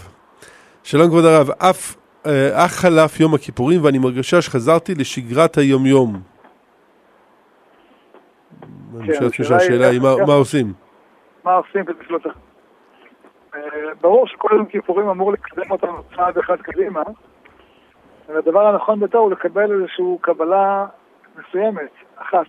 שלום 0.83 1.09
כבוד 1.09 1.25
הרב, 1.25 1.51
אף 1.51 1.95
אה, 1.95 2.00
אך 2.53 2.73
חלף 2.73 3.21
יום 3.21 3.35
הכיפורים 3.35 3.85
ואני 3.85 3.99
מרגישה 3.99 4.43
שחזרתי 4.43 4.95
לשגרת 4.95 5.59
היומיום. 5.59 6.21
אני 9.01 9.15
שואל 9.15 9.29
את 9.29 9.63
השאלה 9.63 9.89
היא 9.89 10.01
מה 10.27 10.35
עושים? 10.35 10.73
מה 11.45 11.55
עושים 11.55 11.85
כדי 11.85 12.05
שלא 12.09 12.19
צריך... 12.19 12.35
ברור 14.01 14.27
שכל 14.27 14.49
יום 14.53 14.67
כיפורים 14.67 15.09
אמור 15.09 15.33
לקדם 15.33 15.71
אותנו 15.71 16.03
צעד 16.17 16.39
אחד 16.39 16.57
קדימה, 16.61 17.03
והדבר 18.29 18.67
הנכון 18.67 19.01
ביותר 19.01 19.19
הוא 19.19 19.31
לקבל 19.31 19.73
איזושהי 19.73 20.05
קבלה 20.21 20.87
מסוימת, 21.39 21.91
אחת. 22.17 22.47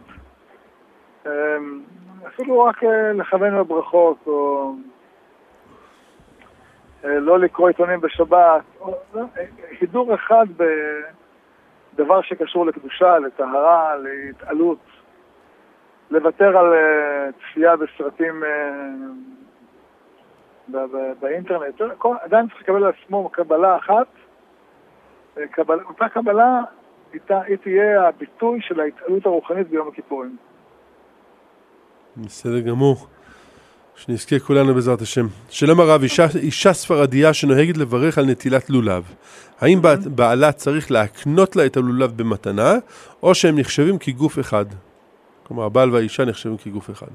אמ, 1.26 1.82
אפילו 2.28 2.64
רק 2.64 2.84
אה, 2.84 3.14
לכוון 3.14 3.56
לברכות, 3.56 4.18
או 4.28 4.64
אה, 4.64 5.01
לא 7.04 7.40
לקרוא 7.40 7.68
עיתונים 7.68 8.02
בשבת, 8.02 8.62
אה, 9.16 9.22
הידור 9.80 10.16
אחד 10.16 10.46
בדבר 11.94 12.22
שקשור 12.22 12.66
לקדושה, 12.66 13.20
לטהרה, 13.20 13.96
להתעלות, 13.96 14.80
לוותר 16.12 16.58
על 16.58 16.74
צפייה 17.40 17.76
בסרטים 17.76 18.44
באינטרנט, 21.20 21.82
אדם 22.26 22.48
צריך 22.48 22.62
לקבל 22.62 22.84
על 22.84 22.92
עצמו 23.04 23.30
קבלה 23.30 23.78
אחת, 23.78 24.08
קבל, 25.52 25.80
אותה 25.84 26.10
קבלה 26.10 26.62
איתה, 27.14 27.42
היא 27.42 27.58
תהיה 27.58 28.08
הביטוי 28.08 28.62
של 28.62 28.80
ההתעלות 28.80 29.26
הרוחנית 29.26 29.70
ביום 29.70 29.88
הכיפורים. 29.88 30.38
בסדר 32.18 32.60
גמור. 32.60 32.96
שנזכה 34.02 34.40
כולנו 34.40 34.74
בעזרת 34.74 35.02
השם. 35.02 35.26
שלום 35.50 35.80
הרב, 35.80 36.02
אישה, 36.02 36.26
אישה 36.36 36.74
ספרדיה 36.74 37.34
שנוהגת 37.34 37.78
לברך 37.78 38.18
על 38.18 38.26
נטילת 38.26 38.70
לולב. 38.70 39.04
האם 39.62 39.78
בעלה 40.16 40.52
צריך 40.52 40.92
להקנות 40.92 41.56
לה 41.56 41.66
את 41.66 41.78
הלולב 41.78 42.12
במתנה, 42.18 42.72
או 43.24 43.36
שהם 43.36 43.56
נחשבים 43.60 43.98
כגוף 44.00 44.40
אחד? 44.40 44.66
כלומר, 45.44 45.64
הבעל 45.64 45.90
והאישה 45.94 46.26
נחשבים 46.26 46.58
כגוף 46.58 46.90
אחד. 46.90 47.08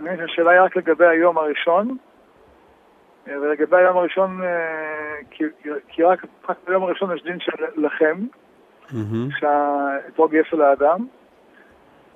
השאלה 0.00 0.50
היא 0.50 0.60
רק 0.60 0.76
לגבי 0.76 1.06
היום 1.06 1.38
הראשון. 1.38 1.96
ולגבי 3.26 3.76
היום 3.76 3.96
הראשון, 3.96 4.42
אה, 4.42 4.48
כי, 5.30 5.44
כי 5.88 6.02
רק, 6.02 6.24
רק 6.48 6.56
ביום 6.66 6.82
הראשון 6.82 7.16
יש 7.16 7.22
דין 7.22 7.40
של 7.40 7.52
לכם, 7.76 8.16
mm-hmm. 8.88 9.40
שהאתרוג 9.40 10.32
יהיה 10.32 10.44
של 10.50 10.62
האדם. 10.62 11.06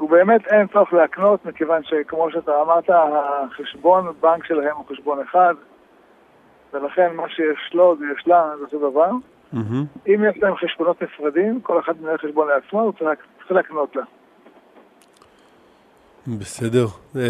ובאמת 0.01 0.47
אין 0.47 0.67
צורך 0.67 0.93
להקנות, 0.93 1.45
מכיוון 1.47 1.83
שכמו 1.85 2.31
שאתה 2.31 2.63
אמרת, 2.63 2.91
החשבון 2.91 4.13
בנק 4.21 4.45
שלהם 4.45 4.77
הוא 4.77 4.85
חשבון 4.91 5.19
אחד, 5.21 5.55
ולכן 6.73 7.15
מה 7.17 7.29
שיש 7.29 7.75
לו 7.75 7.97
זה 7.99 8.05
יש 8.17 8.29
לה, 8.29 8.53
זה 8.59 8.65
אותו 8.65 8.91
דבר. 8.91 9.11
Mm-hmm. 9.55 10.09
אם 10.09 10.25
יש 10.31 10.43
להם 10.43 10.55
חשבונות 10.57 11.03
נפרדים, 11.03 11.61
כל 11.61 11.81
אחד 11.81 11.93
מנהל 12.01 12.19
חשבון 12.19 12.49
לעצמו, 12.49 12.81
הוא 12.81 12.93
צריך 12.93 13.51
להקנות 13.51 13.97
לה. 13.97 14.03
בסדר. 16.27 16.87
אמ, 17.15 17.21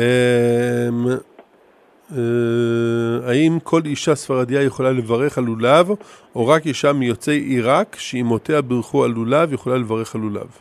אה, 2.13 3.29
האם 3.29 3.59
כל 3.63 3.81
אישה 3.85 4.15
ספרדיה 4.15 4.63
יכולה 4.63 4.93
לברך 4.93 5.39
על 5.39 5.45
לולב, 5.45 5.89
או 6.35 6.47
רק 6.47 6.67
אישה 6.67 6.93
מיוצאי 6.93 7.39
עיראק 7.39 7.97
שאימותיה 7.97 8.63
בירכו 8.63 9.05
על 9.05 9.11
לולב 9.11 9.53
יכולה 9.53 9.77
לברך 9.77 10.15
על 10.15 10.21
לולב? 10.21 10.59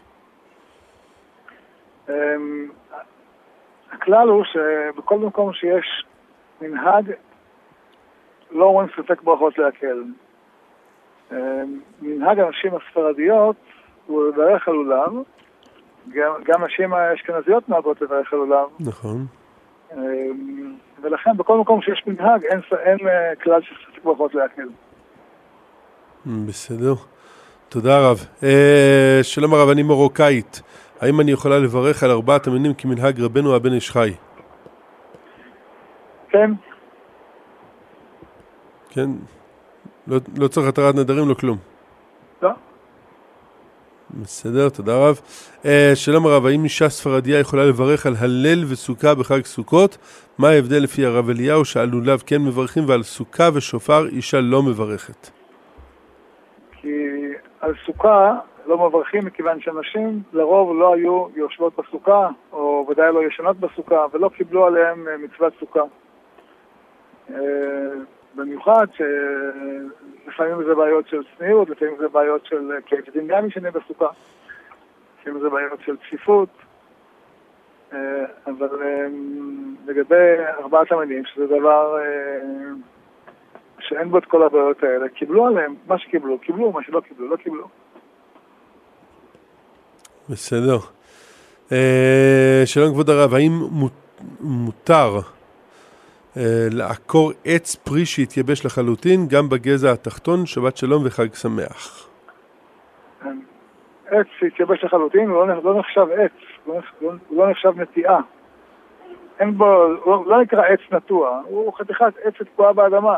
אמ, 2.13 2.69
הכלל 3.91 4.27
הוא 4.27 4.43
שבכל 4.43 5.17
מקום 5.19 5.53
שיש 5.53 6.05
מנהג, 6.61 7.11
לא 8.51 8.65
אומרים 8.65 8.87
ספק 8.97 9.21
ברכות 9.21 9.57
להקל. 9.57 10.03
אמ, 11.31 11.37
מנהג 12.01 12.39
הנשים 12.39 12.71
הספרדיות 12.75 13.55
הוא 14.07 14.27
לברך 14.27 14.67
על 14.67 14.73
לולב, 14.73 15.11
גם 16.43 16.63
נשים 16.63 16.93
האשכנזיות 16.93 17.69
נוהגות 17.69 18.01
לברך 18.01 18.33
על 18.33 18.39
לולב. 18.39 18.67
נכון. 18.79 19.25
אמ, 19.93 20.75
ולכן 21.01 21.37
בכל 21.37 21.57
מקום 21.57 21.81
שיש 21.81 22.03
מנהג 22.07 22.45
אין, 22.45 22.59
אין 22.79 23.07
אה, 23.07 23.35
כלל 23.43 23.61
של 23.61 23.75
ספק 23.75 24.03
ברכות 24.03 24.35
להקל. 24.35 24.67
בסדר. 26.25 26.93
תודה 27.69 27.99
רב. 27.99 28.25
אה, 28.43 29.19
שלום 29.21 29.53
הרב, 29.53 29.69
אני 29.69 29.83
מרוקאית. 29.83 30.61
האם 31.03 31.19
אני 31.19 31.31
יכולה 31.31 31.59
לברך 31.59 32.03
על 32.03 32.11
ארבעת 32.11 32.47
המינים 32.47 32.73
כמנהג 32.73 33.21
רבנו 33.21 33.55
הבן 33.55 33.73
איש 33.73 33.91
חי? 33.91 34.13
כן. 36.29 36.51
כן? 38.89 39.09
לא, 40.07 40.17
לא 40.37 40.47
צריך 40.47 40.67
התרת 40.67 40.95
נדרים, 40.95 41.29
לא 41.29 41.33
כלום. 41.33 41.57
לא. 42.41 42.49
בסדר, 44.09 44.69
תודה 44.69 44.97
רב. 44.97 45.19
Uh, 45.63 45.67
שלום 45.95 46.25
הרב, 46.25 46.45
האם 46.45 46.63
אישה 46.63 46.89
ספרדיה 46.89 47.39
יכולה 47.39 47.65
לברך 47.65 48.05
על 48.05 48.13
הלל 48.19 48.63
וסוכה 48.67 49.15
בחג 49.15 49.45
סוכות? 49.45 49.97
מה 50.37 50.49
ההבדל 50.49 50.83
לפי 50.83 51.05
הרב 51.05 51.29
אליהו 51.29 51.65
שעל 51.65 51.89
לולב 51.89 52.23
כן 52.25 52.41
מברכים 52.41 52.83
ועל 52.87 53.03
סוכה 53.03 53.49
ושופר 53.53 54.07
אישה 54.07 54.41
לא 54.41 54.63
מברכת? 54.63 55.29
כי 56.71 56.87
על 57.61 57.73
סוכה 57.85 58.39
לא 58.65 58.87
מברכים 58.87 59.25
מכיוון 59.25 59.61
שאנשים 59.61 60.21
לרוב 60.33 60.79
לא 60.79 60.93
היו 60.93 61.27
יושבות 61.35 61.73
בסוכה, 61.79 62.29
או 62.51 62.85
ודאי 62.89 63.13
לא 63.13 63.23
ישנות 63.23 63.57
בסוכה, 63.57 64.05
ולא 64.11 64.29
קיבלו 64.29 64.65
עליהם 64.65 65.07
אה, 65.07 65.17
מצוות 65.17 65.53
סוכה. 65.59 65.83
אה, 67.29 67.37
במיוחד 68.35 68.87
שלפעמים 68.93 70.63
זה 70.63 70.75
בעיות 70.75 71.07
של 71.07 71.21
צניעות, 71.37 71.69
לפעמים 71.69 71.95
זה 71.99 72.07
בעיות 72.07 72.45
של 72.45 72.71
כאב 72.85 72.99
דין 73.13 73.27
גם 73.27 73.47
ישנה 73.47 73.71
בסוכה, 73.71 74.07
לפעמים 75.21 75.41
זה 75.41 75.49
בעיות 75.49 75.79
של 75.85 75.97
צפיפות, 75.97 76.49
אה, 77.93 78.25
אבל 78.47 78.69
לגבי 79.85 80.35
ארבעת 80.59 80.91
המינים, 80.91 81.25
שזה 81.25 81.47
דבר 81.47 81.97
שאין 83.79 84.09
בו 84.09 84.17
את 84.17 84.25
כל 84.25 84.43
הבעיות 84.43 84.83
האלה, 84.83 85.09
קיבלו 85.09 85.47
עליהם 85.47 85.75
מה 85.87 85.97
שקיבלו, 85.97 86.39
קיבלו, 86.39 86.71
מה 86.71 86.83
שלא 86.83 86.99
קיבלו, 86.99 87.27
לא 87.27 87.35
קיבלו. 87.35 87.67
בסדר. 90.29 90.77
אה, 91.71 92.61
שלום 92.65 92.93
כבוד 92.93 93.09
הרב, 93.09 93.33
האם 93.33 93.51
מותר 94.39 95.19
אה, 96.37 96.67
לעקור 96.71 97.31
עץ 97.45 97.75
פרי 97.75 98.05
שהתייבש 98.05 98.65
לחלוטין 98.65 99.27
גם 99.27 99.49
בגזע 99.49 99.91
התחתון, 99.91 100.45
שבת 100.45 100.77
שלום 100.77 101.03
וחג 101.05 101.33
שמח? 101.33 102.09
עץ 104.05 104.27
שהתייבש 104.39 104.83
לחלוטין 104.83 105.29
הוא 105.29 105.47
לא, 105.47 105.63
לא 105.63 105.79
נחשב 105.79 106.07
עץ, 106.17 106.31
הוא 106.65 107.11
לא 107.31 107.51
נחשב 107.51 107.71
נטיעה. 107.75 108.19
אין 109.39 109.57
בו, 109.57 109.83
הוא 110.03 110.25
לא 110.27 110.41
נקרא 110.41 110.63
עץ 110.65 110.79
נטוע, 110.91 111.41
הוא 111.45 111.73
חתיכת 111.73 112.13
עץ 112.23 112.33
שתקועה 112.39 112.73
באדמה. 112.73 113.17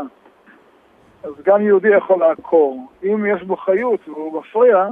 אז 1.24 1.34
גם 1.46 1.62
יהודי 1.62 1.90
יכול 1.98 2.20
לעקור. 2.20 2.88
אם 3.04 3.26
יש 3.26 3.44
בו 3.44 3.56
חיות 3.56 4.00
והוא 4.08 4.40
מפריע, 4.40 4.88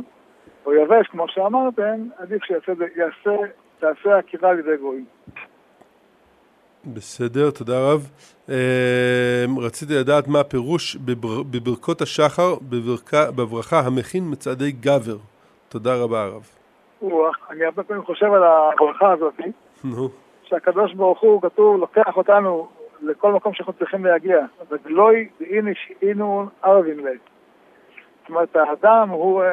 או 0.65 0.73
יבש, 0.73 1.08
כמו 1.08 1.26
שאמרתם, 1.28 2.08
עדיף 2.17 2.43
שיעשה 2.43 2.73
תעשה 3.80 4.17
עקירה 4.17 4.49
על 4.49 4.60
ידי 4.60 4.78
גויים. 4.82 5.06
בסדר, 6.86 7.52
תודה 7.52 7.91
רב. 7.91 8.10
אה, 8.49 9.45
רציתי 9.58 9.93
לדעת 9.93 10.28
מה 10.28 10.39
הפירוש 10.39 10.95
בבר, 10.95 11.43
בברכות 11.43 12.02
השחר 12.02 12.56
בברכה, 12.62 13.32
בברכה 13.32 13.80
המכין 13.80 14.23
מצעדי 14.32 14.71
גבר. 14.71 15.17
תודה 15.69 15.95
רבה 15.95 16.23
הרב. 16.23 16.43
אני 17.49 17.65
הרבה 17.65 17.84
פעמים 17.84 18.04
חושב 18.04 18.26
על 18.26 18.43
הברכה 18.43 19.12
הזאת, 19.12 19.34
נו. 19.84 20.10
שהקדוש 20.43 20.93
ברוך 20.93 21.21
הוא, 21.21 21.41
כתוב, 21.41 21.80
לוקח 21.80 22.17
אותנו 22.17 22.67
לכל 23.02 23.34
מקום 23.34 23.54
שאנחנו 23.54 23.73
צריכים 23.73 24.06
להגיע. 24.06 24.38
וגלוי 24.69 25.30
דהיני 25.39 25.73
שאינו 25.76 26.45
ערבין 26.63 26.99
ליה. 26.99 27.17
זאת 28.21 28.30
אומרת, 28.30 28.56
האדם 28.56 29.10
הוא... 29.10 29.43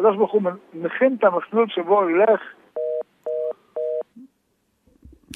אה, 0.00 0.04
הקדוש 0.04 0.16
ברוך 0.16 0.32
הוא 0.32 0.42
מכין 0.74 1.16
את 1.18 1.24
המסלול 1.24 1.66
שבו 1.68 2.02
הוא 2.02 2.10
ילך. 2.10 2.40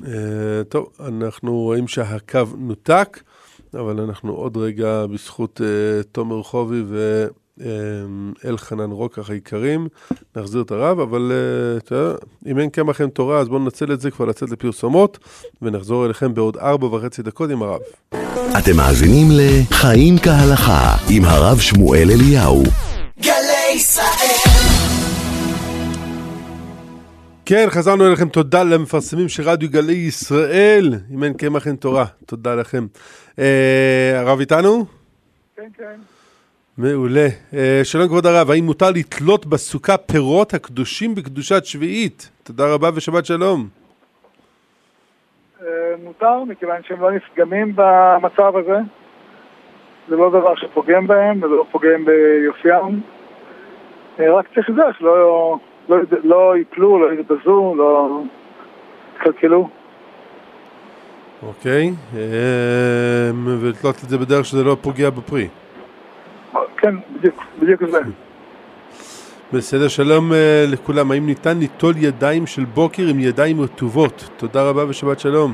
אה, 0.07 0.65
טוב, 0.69 0.89
אנחנו 1.09 1.57
רואים 1.57 1.89
שהקו 1.89 2.39
נותק, 2.59 3.23
אבל 3.75 4.01
אנחנו 4.01 4.33
עוד 4.33 4.57
רגע 4.57 5.07
בזכות 5.07 5.61
uh, 5.61 5.65
תומר 6.13 6.43
חובי 6.43 6.83
ואלחנן 7.57 8.91
רוקח 8.91 9.31
היקרים, 9.31 9.89
נחזיר 10.37 10.63
את 10.63 10.71
הרב, 10.71 11.01
אבל 11.01 11.33
uh, 11.33 11.81
תראה, 11.81 12.15
אם 12.47 12.59
אין 12.59 12.71
קמח 12.71 13.01
אין 13.01 13.09
תורה, 13.09 13.39
אז 13.39 13.49
בואו 13.49 13.59
ננצל 13.59 13.93
את 13.93 14.01
זה 14.01 14.11
כבר 14.11 14.25
לצאת 14.25 14.51
לפרסומות, 14.51 15.19
ונחזור 15.63 16.07
אליכם 16.07 16.35
בעוד 16.35 16.57
ארבע 16.57 16.87
וחצי 16.87 17.23
דקות 17.23 17.51
עם 17.51 17.63
הרב. 17.63 17.81
אתם 18.59 18.77
מאזינים 18.77 19.27
ל"חיים 19.31 20.15
כהלכה" 20.19 20.97
עם 21.11 21.25
הרב 21.25 21.59
שמואל 21.59 22.09
אליהו. 22.11 22.63
גלי 23.21 23.75
ישראל 23.75 24.20
כן, 27.51 27.67
חזרנו 27.71 28.07
אליכם, 28.07 28.29
תודה 28.29 28.63
למפרסמים 28.63 29.29
של 29.29 29.43
רדיו 29.43 29.69
גלי 29.71 29.93
ישראל, 29.93 30.85
אם 31.15 31.25
אין 31.25 31.33
קמח 31.33 31.67
אין 31.67 31.77
תורה, 31.77 32.05
תודה 32.27 32.55
לכם. 32.55 32.87
אה, 33.39 34.13
הרב 34.21 34.41
איתנו? 34.41 34.85
כן, 35.57 35.69
כן. 35.79 35.97
מעולה. 36.79 37.27
אה, 37.55 37.81
שלום 37.85 38.09
כבוד 38.09 38.27
הרב, 38.27 38.51
האם 38.51 38.65
מותר 38.65 38.91
לתלות 38.91 39.47
בסוכה 39.47 39.97
פירות 39.97 40.55
הקדושים 40.55 41.15
בקדושת 41.15 41.65
שביעית? 41.65 42.31
תודה 42.43 42.75
רבה 42.75 42.89
ושבת 42.95 43.27
שלום. 43.27 43.69
אה, 45.63 45.67
מותר, 46.05 46.45
מכיוון 46.45 46.83
שהם 46.89 47.01
לא 47.01 47.11
נפגמים 47.13 47.73
במצב 47.75 48.57
הזה. 48.57 48.79
זה 50.09 50.17
לא 50.17 50.31
דבר 50.31 50.57
שפוגם 50.57 51.07
בהם, 51.07 51.37
וזה 51.37 51.55
לא 51.55 51.65
פוגם 51.71 52.05
ביופיים. 52.05 53.01
רק 54.19 54.47
צריך 54.55 54.71
לדעת, 54.71 55.01
לא... 55.01 55.59
לא, 55.91 55.97
לא 56.25 56.55
יפלו, 56.57 56.99
לא 56.99 57.13
יתבזו, 57.13 57.75
לא 57.77 58.23
יקלקלו. 59.17 59.69
אוקיי, 61.43 61.91
אמ, 62.15 63.47
ולתלות 63.61 63.97
את 64.05 64.09
זה 64.09 64.19
בדרך 64.19 64.45
שזה 64.45 64.65
לא 64.65 64.77
פוגע 64.81 65.11
בפרי. 65.11 65.49
כן, 66.77 66.95
בדיוק, 67.17 67.45
בדיוק 67.63 67.85
זה. 67.85 68.01
בסדר, 69.53 69.89
שלום 69.89 70.33
אה, 70.33 70.65
לכולם. 70.73 71.11
האם 71.11 71.27
ניתן 71.27 71.59
ליטול 71.59 71.95
ידיים 71.97 72.47
של 72.47 72.65
בוקר 72.65 73.03
עם 73.11 73.21
ידיים 73.21 73.61
רטובות? 73.61 74.31
תודה 74.37 74.69
רבה 74.69 74.89
ושבת 74.89 75.21
שלום. 75.21 75.53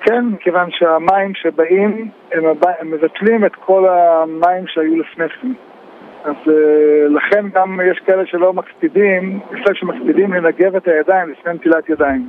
כן, 0.00 0.24
מכיוון 0.24 0.70
שהמים 0.70 1.34
שבאים, 1.34 2.10
הם, 2.32 2.44
הם 2.80 2.90
מבטלים 2.90 3.44
את 3.46 3.54
כל 3.54 3.88
המים 3.88 4.64
שהיו 4.66 5.00
לפני 5.00 5.28
כן. 5.28 5.67
אז 6.28 6.36
uh, 6.46 6.50
לכן 7.08 7.48
גם 7.54 7.80
יש 7.90 7.98
כאלה 7.98 8.26
שלא 8.26 8.52
מקפידים, 8.52 9.40
לפני 9.50 9.74
שמקפידים 9.74 10.32
לנגב 10.32 10.76
את 10.76 10.88
הידיים 10.88 11.30
לפני 11.30 11.52
נטילת 11.52 11.88
ידיים. 11.88 12.28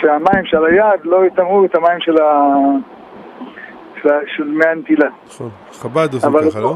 שהמים 0.00 0.44
של 0.44 0.64
היד 0.64 1.00
לא 1.04 1.26
יטמעו 1.26 1.64
את 1.64 1.74
המים 1.74 2.00
של, 2.00 2.22
ה... 2.22 2.54
של, 4.02 4.08
של 4.26 4.44
מי 4.44 4.66
הנטילה. 4.66 5.08
נכון, 5.26 5.50
חב"ד 5.72 6.14
עושים 6.14 6.30
ככה, 6.50 6.60
לא? 6.60 6.74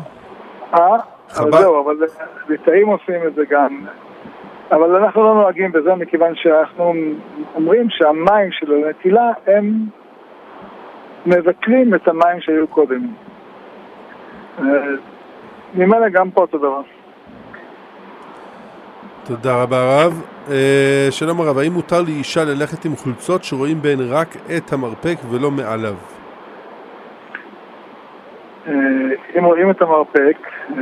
אה? 0.74 0.98
חב"ד. 1.28 1.48
אבל 1.48 1.58
זהו, 1.58 1.84
אבל 1.84 1.96
ליטאים 2.48 2.86
עושים 2.86 3.26
את 3.26 3.34
זה 3.34 3.42
גם. 3.50 3.86
אבל 4.72 4.96
אנחנו 4.96 5.22
לא 5.22 5.34
נוהגים 5.34 5.72
בזה 5.72 5.94
מכיוון 5.94 6.34
שאנחנו 6.34 6.94
אומרים 7.54 7.86
שהמים 7.90 8.52
של 8.52 8.72
הנטילה 8.72 9.30
הם 9.46 9.84
מבטלים 11.26 11.94
את 11.94 12.08
המים 12.08 12.40
שהיו 12.40 12.66
קודם. 12.68 13.06
ממילא 15.74 16.08
גם 16.08 16.30
פה 16.30 16.40
אותו 16.40 16.58
דבר. 16.58 16.80
תודה 19.26 19.62
רבה 19.62 19.76
הרב. 19.76 20.22
אה, 20.50 21.06
שלום 21.10 21.40
הרב, 21.40 21.58
האם 21.58 21.72
מותר 21.72 22.02
לאישה 22.02 22.44
ללכת 22.44 22.84
עם 22.84 22.96
חולצות 22.96 23.44
שרואים 23.44 23.82
בהן 23.82 23.98
רק 24.08 24.28
את 24.56 24.72
המרפק 24.72 25.16
ולא 25.30 25.50
מעליו? 25.50 25.94
אה, 28.66 28.72
אם 29.38 29.44
רואים 29.44 29.70
את 29.70 29.82
המרפק, 29.82 30.36
אה, 30.70 30.76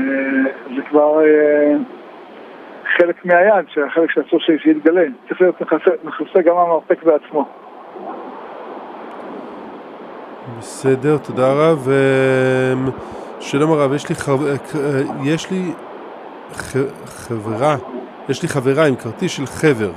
זה 0.76 0.82
כבר 0.90 1.20
חלק 2.96 3.24
מהיד, 3.24 3.68
שהחלק 3.68 4.10
שאסור 4.10 4.40
שיתגלה. 4.40 5.04
צריך 5.28 5.40
להיות 5.40 5.60
מכסה 6.04 6.42
גם 6.42 6.56
המרפק 6.56 7.02
בעצמו. 7.02 7.48
בסדר, 10.58 11.18
תודה 11.18 11.52
רב. 11.52 11.88
שלום 13.40 13.72
הרב, 13.72 13.92
יש 13.92 14.08
לי, 14.08 14.14
חב... 14.14 14.38
יש 15.24 15.50
לי 15.50 15.72
ח... 16.52 16.76
חברה, 17.06 17.76
יש 18.28 18.42
לי 18.42 18.48
חברה 18.48 18.86
עם 18.86 18.96
כרטיס 18.96 19.32
של 19.32 19.46
חבר 19.46 19.90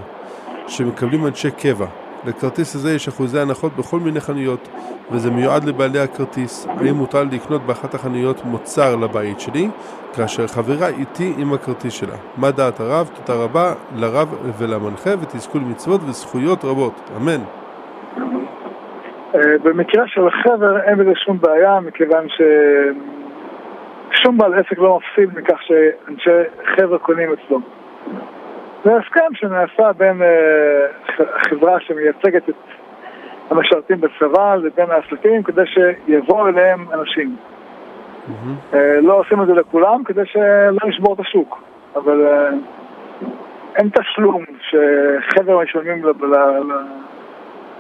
שמקבלים 0.68 1.28
אנשי 1.28 1.52
קבע. 1.52 1.86
לכרטיס 2.26 2.76
הזה 2.76 2.92
יש 2.92 3.08
אחוזי 3.08 3.40
הנחות 3.40 3.72
בכל 3.78 4.00
מיני 4.00 4.20
חנויות 4.20 4.68
וזה 5.12 5.32
מיועד 5.32 5.64
לבעלי 5.64 6.00
הכרטיס. 6.00 6.68
האם 6.68 6.96
מותר 6.96 7.24
לקנות 7.24 7.62
באחת 7.62 7.94
החנויות 7.94 8.46
מוצר 8.46 8.96
לבית 8.96 9.40
שלי 9.40 9.70
כאשר 10.16 10.48
חברה 10.48 10.88
איתי 10.88 11.34
עם 11.38 11.54
הכרטיס 11.54 11.94
שלה? 11.94 12.16
מה 12.38 12.52
דעת 12.52 12.80
הרב? 12.80 13.10
תודה 13.14 13.44
רבה 13.44 13.74
לרב 13.96 14.54
ולמנחה 14.58 15.10
ותזכו 15.22 15.58
למצוות 15.58 16.02
וזכויות 16.04 16.66
רבות. 16.66 17.10
אמן. 17.18 17.42
אה, 19.36 19.42
במקרה 19.64 20.04
של 20.08 20.28
החבר 20.28 20.80
אין 20.82 20.98
בזה 20.98 21.12
שום 21.16 21.38
בעיה 21.42 21.80
מכיוון 21.80 22.30
ש... 22.30 22.42
שום 24.12 24.38
בעל 24.38 24.54
עסק 24.54 24.78
לא 24.78 25.00
מפסיד 25.00 25.40
מכך 25.40 25.62
שאנשי 25.62 26.50
חבר'ה 26.76 26.98
קונים 27.00 27.30
אצלו. 27.34 27.60
זה 28.84 28.92
הסכם 28.96 29.34
שנעשה 29.34 29.94
בין 29.94 30.22
uh, 30.22 31.24
החברה 31.36 31.80
שמייצגת 31.80 32.50
את 32.50 32.56
המשרתים 33.50 34.02
בצבא 34.02 34.56
לבין 34.56 34.92
העסקים 34.92 35.44
כדי 35.44 35.62
שיבואו 35.66 36.48
אליהם 36.48 36.86
אנשים. 36.94 37.36
Mm-hmm. 37.36 38.74
Uh, 38.74 38.78
לא 39.02 39.14
עושים 39.20 39.42
את 39.42 39.48
זה 39.48 39.54
לכולם 39.54 40.04
כדי 40.04 40.26
שלא 40.26 40.88
נשבור 40.88 41.14
את 41.14 41.20
השוק, 41.20 41.64
אבל 41.96 42.28
uh, 42.28 43.26
אין 43.76 43.90
תשלום 43.90 44.44
שחבר'ה 44.62 45.64
משלמים 45.64 46.06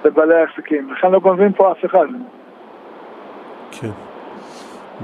לבעלי 0.05 0.35
העסקים, 0.35 0.91
לכן 0.91 1.11
לא 1.11 1.19
גונבים 1.19 1.53
פה 1.53 1.71
אף 1.71 1.85
אחד. 1.85 2.07
כן. 3.71 4.08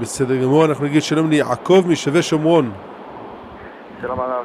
בסדר 0.00 0.36
גמור, 0.42 0.64
אנחנו 0.64 0.84
נגיד 0.84 1.02
שלום 1.02 1.30
ליעקב 1.30 1.84
משווה 1.88 2.22
שומרון. 2.22 2.72
שלום 4.00 4.20
הרב. 4.20 4.44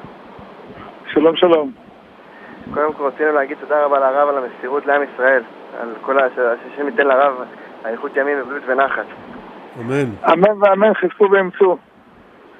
שלום 1.14 1.36
שלום. 1.36 1.72
קודם 2.74 2.94
כל 2.94 3.04
רצינו 3.04 3.32
להגיד 3.32 3.58
תודה 3.60 3.86
רבה 3.86 4.00
לרב 4.00 4.30
על 4.30 4.38
המסירות 4.38 4.86
לעם 4.86 5.02
ישראל, 5.14 5.44
על 5.82 5.94
כל 6.02 6.20
ה... 6.20 6.28
שהשם 6.36 6.88
ייתן 6.88 7.08
לרב 7.08 7.34
אריכות 7.86 8.12
ימים 8.16 8.38
ובריאות 8.42 8.64
ונחת. 8.68 9.06
אמן. 9.80 10.10
אמן 10.34 10.64
ואמן, 10.64 10.94
חזקו 10.94 11.32
ואמצו. 11.32 11.78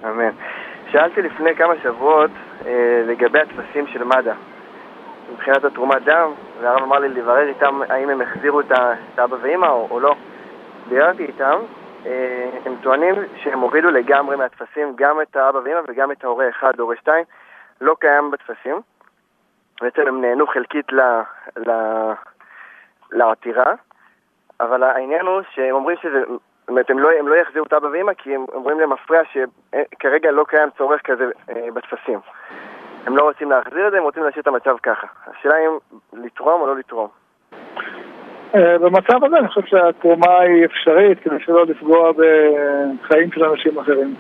אמן. 0.04 0.32
שאלתי 0.92 1.22
לפני 1.22 1.56
כמה 1.56 1.74
שבועות 1.84 2.32
אה, 2.66 3.04
לגבי 3.08 3.40
הטפסים 3.40 3.88
של 3.88 4.04
מד"א, 4.04 4.34
מבחינת 5.34 5.64
התרומת 5.64 6.04
דם, 6.04 6.32
והרב 6.62 6.84
אמר 6.84 7.00
לי 7.00 7.10
לברר 7.10 7.48
איתם 7.48 7.80
האם 7.90 8.10
הם 8.10 8.22
החזירו 8.22 8.60
את 8.60 8.72
האבא 9.18 9.36
ואמא 9.42 9.66
או, 9.66 9.88
או 9.92 10.00
לא. 10.00 10.16
ביררתי 10.90 11.26
איתם, 11.26 11.60
הם 12.66 12.76
טוענים 12.82 13.16
שהם 13.36 13.60
הורידו 13.60 13.90
לגמרי 13.90 14.36
מהטפסים 14.36 14.94
גם 14.96 15.22
את 15.22 15.36
האבא 15.36 15.58
ואמא 15.58 15.82
וגם 15.88 16.12
את 16.12 16.24
ההורה 16.24 16.50
1, 16.50 16.80
הורה 16.80 16.96
2, 16.96 17.26
לא 17.82 17.96
קיים 18.00 18.32
בטפסים. 18.32 18.82
בעצם 19.82 20.02
הם 20.08 20.22
נהנו 20.22 20.48
חלקית 20.48 20.92
ל, 20.92 21.02
ל, 21.58 21.72
לעתירה, 23.12 23.74
אבל 24.60 24.84
העניין 24.84 25.26
הוא 25.26 25.42
שהם 25.52 25.76
אומרים 25.76 25.98
שזה, 26.02 26.24
זאת 26.28 26.70
אומרת, 26.70 26.90
הם 26.90 27.00
לא, 27.00 27.10
הם 27.20 27.28
לא 27.28 27.36
יחזירו 27.36 27.66
את 27.66 27.74
אבא 27.74 27.88
ואמא 27.88 28.14
כי 28.14 28.36
הם 28.36 28.46
אומרים 28.54 28.80
להם 28.80 28.90
מפריע 28.90 29.22
שכרגע 29.26 30.32
לא 30.32 30.46
קיים 30.48 30.70
צורך 30.78 31.02
כזה 31.02 31.24
אה, 31.50 31.68
בטפסים. 31.74 32.20
הם 33.06 33.18
לא 33.18 33.24
רוצים 33.24 33.52
להחזיר 33.52 33.88
את 33.88 33.92
זה, 33.92 33.98
הם 33.98 34.04
רוצים 34.04 34.24
להשאיר 34.24 34.42
את 34.42 34.48
המצב 34.48 34.78
ככה. 34.84 35.08
השאלה 35.28 35.58
אם 35.58 35.78
לתרום 36.14 36.62
או 36.62 36.68
לא 36.68 36.76
לתרום. 36.76 37.21
אה, 38.56 38.78
במצב 38.78 39.24
הזה 39.24 39.38
אני 39.38 39.48
חושב 39.48 39.66
שהתרומה 39.66 40.40
היא 40.40 40.66
אפשרית 40.66 41.20
כדי 41.20 41.36
שלא 41.46 41.66
לפגוע 41.66 42.12
בחיים 42.12 43.32
של 43.32 43.44
אנשים 43.44 43.80
אחרים. 43.80 44.16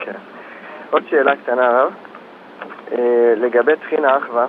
כן. 0.00 0.12
עוד 0.90 1.02
שאלה 1.10 1.36
קטנה, 1.36 1.66
הרב. 1.66 1.92
לגבי 3.36 3.76
טחינה 3.76 4.16
אחווה, 4.16 4.46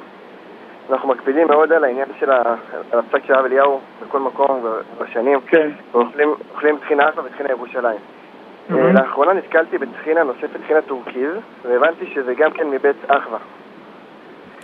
אנחנו 0.90 1.10
מקפידים 1.10 1.48
מאוד 1.48 1.72
על 1.72 1.84
העניין 1.84 2.08
של 2.20 2.32
הפסק 2.32 3.26
של 3.26 3.34
הרב 3.34 3.46
אליהו 3.46 3.80
בכל 4.02 4.20
מקום 4.20 4.66
בשנים. 5.02 5.40
כן. 5.48 5.70
אוכלים 5.94 6.78
טחינה 6.82 7.10
אחווה 7.10 7.24
וטחינה 7.26 7.50
ירושלים. 7.50 8.00
לאחרונה 8.70 9.34
נתקלתי 9.34 9.78
בטחינה 9.78 10.24
נוספת, 10.24 10.62
טחינה 10.64 10.82
טורקיז, 10.82 11.32
והבנתי 11.64 12.06
שזה 12.14 12.34
גם 12.34 12.52
כן 12.52 12.70
מבית 12.70 12.96
אחווה. 13.08 13.38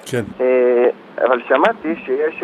כן. 0.05 0.23
אבל 1.17 1.41
שמעתי 1.47 1.95
שיש, 2.05 2.43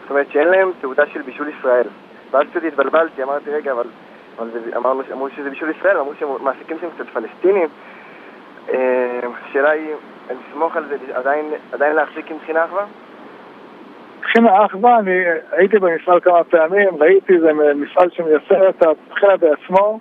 זאת 0.00 0.10
אומרת 0.10 0.26
שאין 0.30 0.48
להם 0.48 0.70
תעודה 0.80 1.06
של 1.06 1.22
בישול 1.22 1.48
ישראל. 1.58 1.86
ואז 2.30 2.46
קצת 2.50 2.64
התבלבלתי, 2.64 3.22
אמרתי, 3.22 3.50
רגע, 3.50 3.72
אבל, 3.72 3.86
אבל 4.38 4.48
זה, 4.50 4.76
אמרנו, 4.76 5.02
אמרו 5.12 5.28
שזה 5.36 5.50
בישול 5.50 5.70
ישראל, 5.78 5.96
אמרו 5.96 6.12
שמעסיקים 6.14 6.76
שם 6.80 6.86
קצת 6.96 7.08
פלסטינים. 7.08 7.68
השאלה 9.48 9.70
היא, 9.70 9.94
לסמוך 10.30 10.76
על 10.76 10.84
זה, 10.88 10.96
עדיין, 11.14 11.44
עדיין 11.72 11.96
להחזיק 11.96 12.30
עם 12.30 12.38
טחינה 12.38 12.64
אחווה? 12.64 12.84
טחינה 14.22 14.64
אחווה, 14.66 14.98
אני 14.98 15.20
הייתי 15.52 15.78
במפעל 15.78 16.20
כמה 16.20 16.44
פעמים, 16.44 16.88
ראיתי, 17.00 17.40
זה 17.40 17.52
מפעל 17.74 18.10
שמייצר 18.10 18.68
את 18.68 18.82
הטחינה 18.82 19.36
בעצמו, 19.36 20.00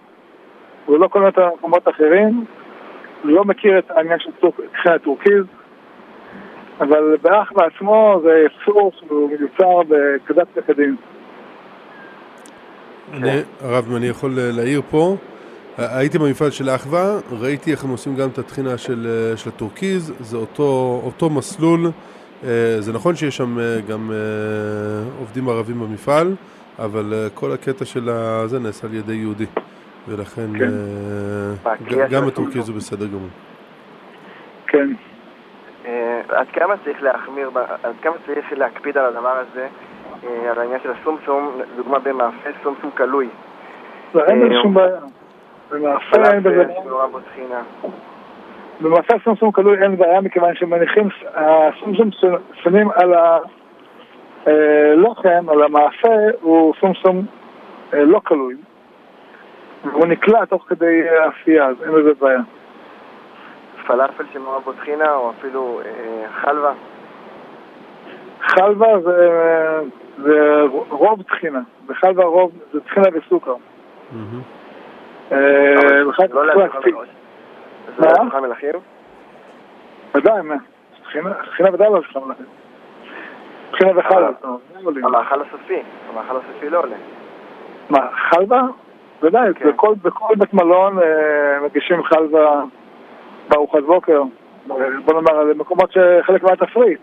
הוא 0.85 0.99
לא 0.99 1.07
קונה 1.07 1.27
את 1.27 1.37
המקומות 1.37 1.87
האחרים, 1.87 2.45
לא 3.23 3.43
מכיר 3.43 3.79
את 3.79 3.91
העניין 3.91 4.19
של 4.19 4.31
טחינה 4.71 4.99
טורקיז, 4.99 5.43
אבל 6.79 7.17
באחווה 7.21 7.51
עצמו 7.55 8.21
זה 8.23 8.45
ייצור 8.45 8.91
שהוא 8.99 9.29
מיוצר 9.29 9.81
בכדת 9.89 10.47
וכדין. 10.55 10.95
הרב, 13.61 13.95
אני 13.95 14.07
יכול 14.07 14.31
להעיר 14.35 14.81
פה, 14.89 15.15
הייתי 15.77 16.19
במפעל 16.19 16.51
של 16.51 16.69
אחווה, 16.69 17.19
ראיתי 17.39 17.71
איך 17.71 17.83
הם 17.83 17.89
עושים 17.89 18.15
גם 18.15 18.29
את 18.29 18.37
הטחינה 18.37 18.77
של, 18.77 19.33
של 19.35 19.49
הטורקיז, 19.49 20.13
זה 20.19 20.37
אותו, 20.37 21.01
אותו 21.05 21.29
מסלול, 21.29 21.91
זה 22.79 22.93
נכון 22.93 23.15
שיש 23.15 23.37
שם 23.37 23.57
גם 23.89 24.11
עובדים 25.19 25.49
ערבים 25.49 25.79
במפעל, 25.79 26.35
אבל 26.79 27.27
כל 27.33 27.51
הקטע 27.51 27.85
של 27.85 28.09
זה 28.45 28.59
נעשה 28.59 28.87
על 28.87 28.93
ידי 28.93 29.13
יהודי, 29.13 29.45
ולכן 30.07 30.59
כן. 30.59 32.07
גם 32.09 32.27
הטורקיז 32.27 32.69
הוא 32.69 32.77
בסדר 32.77 33.07
גמור. 33.07 33.29
כן. 34.67 34.89
עד 36.29 36.47
כמה 36.53 36.73
צריך 36.83 37.03
להחמיר, 37.03 37.49
עד 37.83 37.95
כמה 38.01 38.13
צריך 38.25 38.53
להקפיד 38.53 38.97
על 38.97 39.05
הדבר 39.05 39.37
הזה, 39.37 39.67
על 40.49 40.59
העניין 40.59 40.79
של 40.83 40.91
הסומסום, 40.91 41.59
לדוגמה 41.73 41.99
במאפה 41.99 42.49
סומסום 42.63 42.91
קלוי. 42.93 43.29
לא, 44.13 44.25
אין 44.25 44.45
בזה 44.45 44.55
שום 44.61 44.73
בעיה. 44.73 44.99
במאפה 45.71 46.31
אין 46.31 46.43
בזה... 46.43 46.65
במאפה 48.81 49.13
סומסום 49.23 49.51
קלוי 49.51 49.83
אין 49.83 49.97
בעיה 49.97 50.21
מכיוון 50.21 50.55
שמניחים, 50.55 51.07
הסומסום 51.35 52.09
שמים 52.53 52.89
על 52.91 53.13
הלוחם, 54.45 55.49
על 55.49 55.63
המאפה, 55.63 56.13
הוא 56.41 56.73
סומסום 56.79 57.25
לא 57.93 58.21
קלוי. 58.23 58.55
והוא 59.83 60.05
נקלע 60.05 60.45
תוך 60.45 60.65
כדי 60.67 61.01
עשייה, 61.09 61.65
אז 61.65 61.75
אין 61.83 61.91
בזה 61.91 62.11
בעיה. 62.19 62.39
פלאפל 63.89 64.23
שמעורב 64.33 64.63
בו 64.63 64.73
טחינה, 64.73 65.13
או 65.13 65.31
אפילו 65.39 65.81
אה, 65.85 66.29
חלבה? 66.41 66.71
חלבה 68.41 68.99
זה, 68.99 69.29
זה 70.23 70.63
רוב 70.89 71.21
טחינה. 71.21 71.59
בחלבה 71.85 72.23
רוב 72.23 72.51
זה 72.73 72.79
טחינה 72.81 73.07
וסוכר. 73.13 73.55
לא 76.33 76.45
להזכיר 76.45 76.99
זה 77.97 78.05
לא 78.05 78.13
להזכיר 78.13 78.39
מלאכים? 78.41 78.79
ודאי, 80.15 80.41
מה? 80.41 80.55
טחינה 81.45 81.73
ודאי 81.73 81.87
לא 81.89 81.95
להזכיר 81.95 82.21
מלאכים. 82.25 82.45
טחינה 83.71 83.91
וחלבה. 83.99 84.29
המאכל 85.03 85.41
הסופי, 85.41 85.81
המאכל 86.09 86.35
הסופי 86.37 86.69
לא 86.69 86.79
עולה. 86.79 86.95
מה, 87.89 88.07
חלבה? 88.29 88.61
ודאי, 89.21 89.49
בכל 90.01 90.35
בית 90.37 90.53
מלון 90.53 90.97
מגישים 91.63 92.03
חלבה 92.03 92.63
בארוחת 93.49 93.83
בוקר, 93.83 94.21
בוא 95.05 95.13
נאמר, 95.13 95.53
מקומות 95.55 95.91
שחלק 95.91 96.43
מהתפריט. 96.43 96.99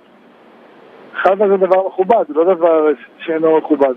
חלבה 1.15 1.49
זה 1.49 1.57
דבר 1.57 1.87
מכובד, 1.87 2.25
זה 2.29 2.35
לא 2.35 2.55
דבר 2.55 2.87
שאינו 3.19 3.57
מכובד. 3.59 3.95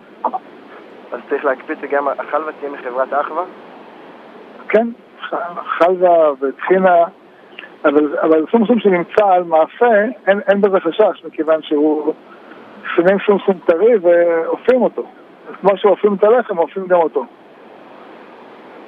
אז 1.11 1.19
צריך 1.29 1.45
להקפיד 1.45 1.77
שגם 1.81 2.07
החלבה 2.07 2.51
תהיה 2.59 2.71
מחברת 2.71 3.13
אחווה? 3.13 3.43
כן, 4.69 4.87
חלבה 5.65 6.31
וטחינה, 6.41 6.95
אבל, 7.85 8.17
אבל 8.21 8.45
סומסום 8.51 8.79
שנמצא 8.79 9.25
על 9.25 9.43
מאפה, 9.43 9.93
אין, 10.27 10.39
אין 10.47 10.61
בזה 10.61 10.79
חשש, 10.79 11.25
מכיוון 11.25 11.61
שהוא 11.61 12.13
שמים 12.95 13.17
סומסום 13.25 13.59
טרי 13.65 13.97
ואופים 14.01 14.81
אותו. 14.81 15.05
אז 15.49 15.55
כמו 15.61 15.77
שאופים 15.77 16.13
את 16.13 16.23
הלחם, 16.23 16.57
אופים 16.57 16.87
גם 16.87 16.99
אותו. 16.99 17.25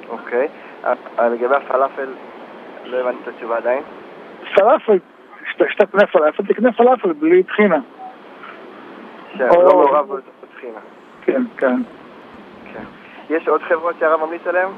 אוקיי. 0.08 0.48
לגבי 1.18 1.56
הפלאפל, 1.56 2.08
לא 2.84 2.96
הבנתי 2.96 3.18
את 3.22 3.28
התשובה 3.28 3.56
עדיין. 3.56 3.82
פלאפל, 4.54 4.98
כשאתה 5.44 5.86
קונה 5.86 6.06
פלאפל, 6.06 6.42
תקנה 6.42 6.72
פלאפל 6.72 7.12
בלי 7.12 7.42
טחינה. 7.42 7.78
שלא 9.38 9.48
מעורב 9.48 10.06
בטחינה. 10.42 10.78
כן, 11.22 11.42
כן. 11.56 11.76
יש 13.30 13.48
עוד 13.48 13.62
חברות 13.62 13.94
שהרב 14.00 14.24
ממליץ 14.24 14.46
עליהן? 14.46 14.68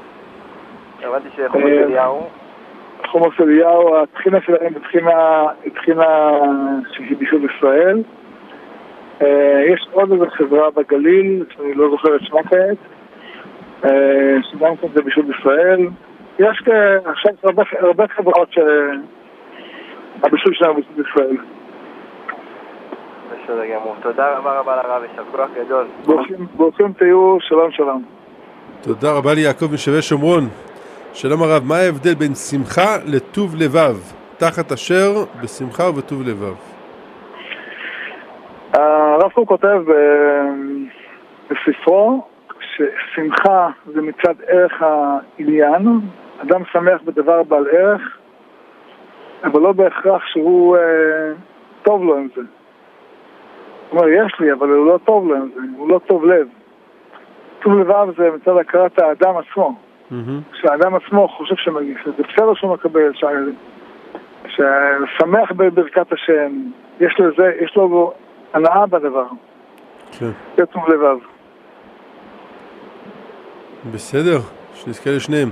הבנתי 1.03 1.29
שחומוס 1.35 1.71
אליהו. 1.71 2.29
חומוס 3.07 3.33
אליהו, 3.39 3.97
הטחינה 3.97 4.41
שלהם 4.41 4.73
היא 5.63 5.71
טחינה 5.73 6.29
שהיא 6.91 7.17
בישול 7.17 7.41
ישראל. 7.55 8.03
יש 9.67 9.87
עוד 9.91 10.11
איזו 10.11 10.25
חברה 10.29 10.71
בגליל, 10.71 11.45
שאני 11.49 11.73
לא 11.73 11.89
זוכר 11.89 12.15
את 12.15 12.21
שמה 12.21 12.39
כעת, 12.43 12.77
שגם 14.51 14.77
כן 14.81 14.87
זה 14.93 15.01
בישול 15.01 15.25
ישראל. 15.39 15.87
יש 16.39 16.63
עכשיו 17.05 17.31
הרבה 17.79 18.07
חברות 18.07 18.49
שהבישול 18.51 20.53
שלהם 20.53 20.75
הוא 20.75 20.83
בישול 20.89 21.05
ישראל. 21.09 21.37
בסדר 23.27 23.65
גמור. 23.65 23.95
תודה 24.01 24.37
רבה 24.37 24.59
רבה 24.59 24.75
לרב, 24.75 25.03
יישר 25.03 25.23
כוח 25.31 25.49
גדול. 25.65 25.85
ברוכים 26.55 26.93
תהיו, 26.93 27.37
שלום 27.39 27.71
שלום. 27.71 28.03
תודה 28.81 29.17
רבה 29.17 29.33
ליעקב 29.33 29.73
משווה 29.73 30.01
שומרון. 30.01 30.43
שלום 31.13 31.43
הרב, 31.43 31.63
מה 31.67 31.75
ההבדל 31.75 32.13
בין 32.13 32.35
שמחה 32.35 32.97
לטוב 33.05 33.55
לבב? 33.55 33.95
תחת 34.37 34.71
אשר 34.71 35.11
בשמחה 35.43 35.89
ובטוב 35.89 36.21
לבב. 36.21 36.55
הרב 38.73 39.31
קוק 39.31 39.49
כותב 39.49 39.81
בספרו 41.49 42.27
ששמחה 42.59 43.69
זה 43.85 44.01
מצד 44.01 44.33
ערך 44.47 44.81
העניין, 44.81 45.99
אדם 46.41 46.61
שמח 46.71 47.01
בדבר 47.05 47.43
בעל 47.43 47.65
ערך, 47.71 48.01
אבל 49.43 49.61
לא 49.61 49.71
בהכרח 49.71 50.25
שהוא 50.25 50.77
אה, 50.77 50.81
טוב 51.83 52.03
לו 52.03 52.17
עם 52.17 52.27
זה. 52.35 52.41
הוא 53.89 53.99
אומר, 53.99 54.09
יש 54.09 54.33
לי, 54.39 54.53
אבל 54.53 54.69
הוא 54.69 54.85
לא 54.85 54.99
טוב 55.05 55.27
לו 55.27 55.35
עם 55.35 55.49
זה, 55.55 55.61
הוא 55.77 55.89
לא 55.89 55.99
טוב 56.07 56.25
לב. 56.25 56.47
טוב 57.59 57.79
לבב 57.79 58.07
זה 58.17 58.29
מצד 58.35 58.57
הכרת 58.57 58.99
האדם 58.99 59.33
עצמו. 59.37 59.75
שהאדם 60.53 60.95
עצמו 60.95 61.27
חושב 61.27 61.55
שזה 61.55 62.23
בסדר 62.29 62.53
שהוא 62.53 62.73
מקבל, 62.73 63.11
ששמח 64.47 65.51
בברכת 65.51 66.11
השם, 66.11 66.51
יש 66.99 67.19
לזה, 67.19 67.51
יש 67.61 67.75
לו 67.75 68.13
הנאה 68.53 68.85
בדבר. 68.85 69.25
כן. 70.11 70.29
זה 70.57 70.65
טוב 70.65 70.89
לבב. 70.89 71.17
בסדר, 73.91 74.37
שנזכה 74.73 75.09
לשניהם. 75.09 75.49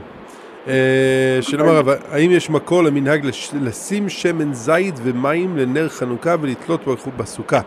שלום 1.41 1.67
הרב, 1.67 1.87
האם 2.11 2.31
יש 2.31 2.49
מקור 2.49 2.83
למנהג 2.83 3.25
לשים 3.61 4.09
שמן 4.09 4.53
זית 4.53 4.95
ומים 5.03 5.57
לנר 5.57 5.89
חנוכה 5.89 6.35
ולתלות 6.41 6.81
בסוכה? 7.17 7.59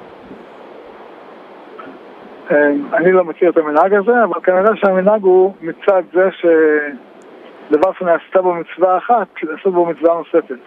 אני 2.94 3.12
לא 3.12 3.24
מכיר 3.24 3.50
את 3.50 3.56
המנהג 3.56 3.94
הזה, 3.94 4.24
אבל 4.24 4.40
כנראה 4.42 4.76
שהמנהג 4.76 5.22
הוא 5.22 5.54
מצד 5.60 6.02
זה 6.12 6.28
שדבר 6.30 7.90
שנעשתה 7.98 8.42
בו 8.42 8.54
מצווה 8.54 8.98
אחת, 8.98 9.26
לעשות 9.42 9.74
בו 9.74 9.86
מצווה 9.86 10.14
נוספת. 10.14 10.58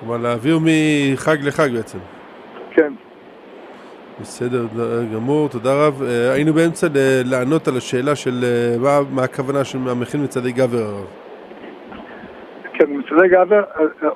כלומר, 0.00 0.16
להעביר 0.16 0.58
מחג 0.62 1.36
לחג 1.42 1.68
בעצם. 1.72 1.98
כן. 2.70 2.92
בסדר 4.20 4.66
גמור, 5.14 5.48
תודה 5.48 5.86
רב. 5.86 6.02
היינו 6.34 6.52
באמצע 6.52 6.86
לענות 7.24 7.68
על 7.68 7.76
השאלה 7.76 8.16
של 8.16 8.44
מה, 8.80 8.98
מה 9.10 9.22
הכוונה 9.22 9.64
של 9.64 9.78
המכין 9.90 10.22
מצעדי 10.22 10.52
גבר 10.52 10.78
הרב. 10.78 11.06
כן, 12.72 12.84
מצעדי 12.88 13.28
גבר, 13.28 13.62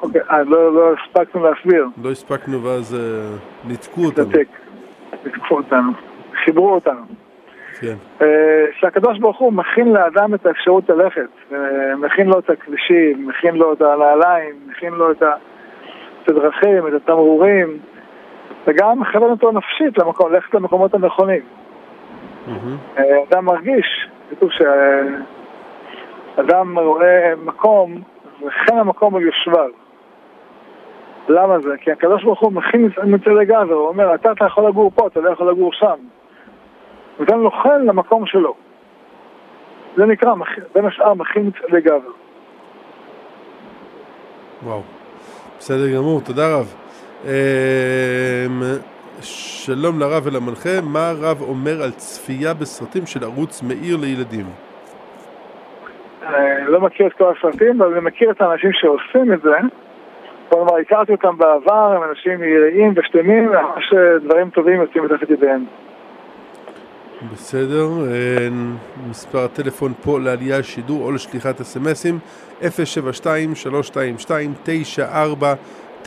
אוקיי, 0.02 0.20
לא, 0.46 0.74
לא 0.74 0.92
הספקנו 0.94 1.42
להסביר. 1.42 1.86
לא 2.02 2.10
הספקנו 2.10 2.62
ואז 2.62 2.96
ניתקו 3.64 4.04
אותנו. 4.04 4.30
ניתקו 5.24 5.56
אותנו, 5.56 5.92
חיברו 6.44 6.74
אותנו. 6.74 7.00
כן. 7.80 7.94
אה, 8.22 8.64
שהקדוש 8.78 9.18
ברוך 9.18 9.38
הוא 9.38 9.52
מכין 9.52 9.92
לאדם 9.92 10.34
את 10.34 10.46
האפשרות 10.46 10.88
ללכת, 10.88 11.28
אה, 11.52 11.96
מכין 11.96 12.26
לו 12.26 12.38
את 12.38 12.50
הכבישים, 12.50 13.28
מכין 13.28 13.54
לו 13.54 13.72
את 13.72 13.80
הנעליים, 13.80 14.54
מכין 14.68 14.92
לו 14.92 15.10
את 15.10 15.22
הדרכים, 16.28 16.86
את 16.88 16.92
התמרורים, 16.92 17.78
וגם 18.66 19.00
מכוון 19.00 19.30
אותו 19.30 19.52
נפשית 19.52 19.98
למקום, 19.98 20.32
ללכת 20.32 20.54
למקומות 20.54 20.94
הנכונים. 20.94 21.42
Mm-hmm. 22.46 23.00
אדם 23.30 23.44
מרגיש, 23.44 24.08
כתוב 24.30 24.50
שאדם 26.36 26.78
רואה 26.78 27.32
מקום, 27.44 28.02
וכן 28.46 28.78
המקום 28.78 29.12
הוא 29.12 29.20
יושבל. 29.20 29.70
למה 31.28 31.60
זה? 31.60 31.68
כי 31.80 31.92
הקדוש 31.92 32.24
ברוך 32.24 32.40
הוא 32.40 32.52
מכין 32.52 32.88
מצד 33.04 33.30
הגזר, 33.42 33.74
הוא 33.74 33.88
אומר, 33.88 34.14
אתה, 34.14 34.32
אתה 34.32 34.44
יכול 34.44 34.68
לגור 34.68 34.90
פה, 34.94 35.06
אתה 35.06 35.20
לא 35.20 35.30
יכול 35.30 35.50
לגור 35.50 35.72
שם. 35.72 35.96
וגם 37.20 37.42
נוכל 37.42 37.78
למקום 37.78 38.26
שלו. 38.26 38.54
זה 39.96 40.06
נקרא, 40.06 40.32
בין 40.74 40.86
השאר, 40.86 41.14
מכין 41.14 41.46
מצעדי 41.46 41.80
גבר. 41.80 42.10
וואו, 44.62 44.82
בסדר 45.58 45.96
גמור, 45.96 46.20
תודה 46.20 46.56
רב. 46.56 46.85
אמ, 47.26 48.62
שלום 49.20 50.00
לרב 50.00 50.26
ולמנחה, 50.26 50.80
מה 50.82 51.08
הרב 51.08 51.42
אומר 51.42 51.82
על 51.82 51.90
צפייה 51.90 52.54
בסרטים 52.54 53.06
של 53.06 53.24
ערוץ 53.24 53.62
מאיר 53.62 53.96
לילדים? 53.96 54.46
אני 56.22 56.72
לא 56.72 56.80
מכיר 56.80 57.06
את 57.06 57.12
כל 57.12 57.32
הסרטים, 57.38 57.82
אבל 57.82 57.92
אני 57.92 58.00
מכיר 58.00 58.30
את 58.30 58.40
האנשים 58.40 58.70
שעושים 58.72 59.32
את 59.32 59.42
זה. 59.42 59.56
כלומר, 60.48 60.76
הכרתי 60.76 61.12
אותם 61.12 61.38
בעבר, 61.38 61.92
הם 61.96 62.02
אנשים 62.10 62.42
יראים 62.42 62.94
ושלמים, 62.96 63.48
ממש 63.48 63.94
דברים 64.24 64.50
טובים 64.50 64.80
יוצאים 64.80 65.04
מתחת 65.04 65.30
ידיהם. 65.30 65.64
בסדר, 67.32 67.86
אה, 68.10 68.48
מספר 69.10 69.44
הטלפון 69.44 69.92
פה 70.04 70.20
לעלייה 70.20 70.58
לשידור 70.58 71.02
או 71.02 71.12
לשליחת 71.12 71.60
אסמסים 71.60 72.18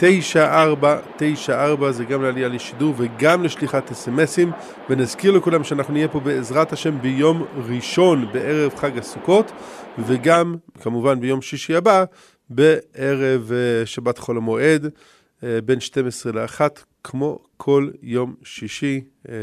072-322-9494 0.00 1.90
זה 1.90 2.04
גם 2.04 2.22
לעלייה 2.22 2.48
לשידור 2.48 2.94
וגם 2.96 3.44
לשליחת 3.44 3.90
אסמסים 3.90 4.52
ונזכיר 4.90 5.32
לכולם 5.32 5.64
שאנחנו 5.64 5.92
נהיה 5.92 6.08
פה 6.08 6.20
בעזרת 6.20 6.72
השם 6.72 7.00
ביום 7.00 7.44
ראשון 7.56 8.32
בערב 8.32 8.74
חג 8.74 8.98
הסוכות 8.98 9.52
וגם 9.98 10.56
כמובן 10.82 11.20
ביום 11.20 11.42
שישי 11.42 11.76
הבא 11.76 12.04
בערב 12.50 13.52
אה, 13.52 13.86
שבת 13.86 14.18
חול 14.18 14.36
המועד 14.36 14.90
אה, 15.44 15.58
בין 15.64 15.80
12 15.80 16.32
ל-1 16.32 16.60
כמו 17.04 17.38
כל 17.56 17.88
יום 18.02 18.34
שישי 18.44 19.00
אה, 19.28 19.34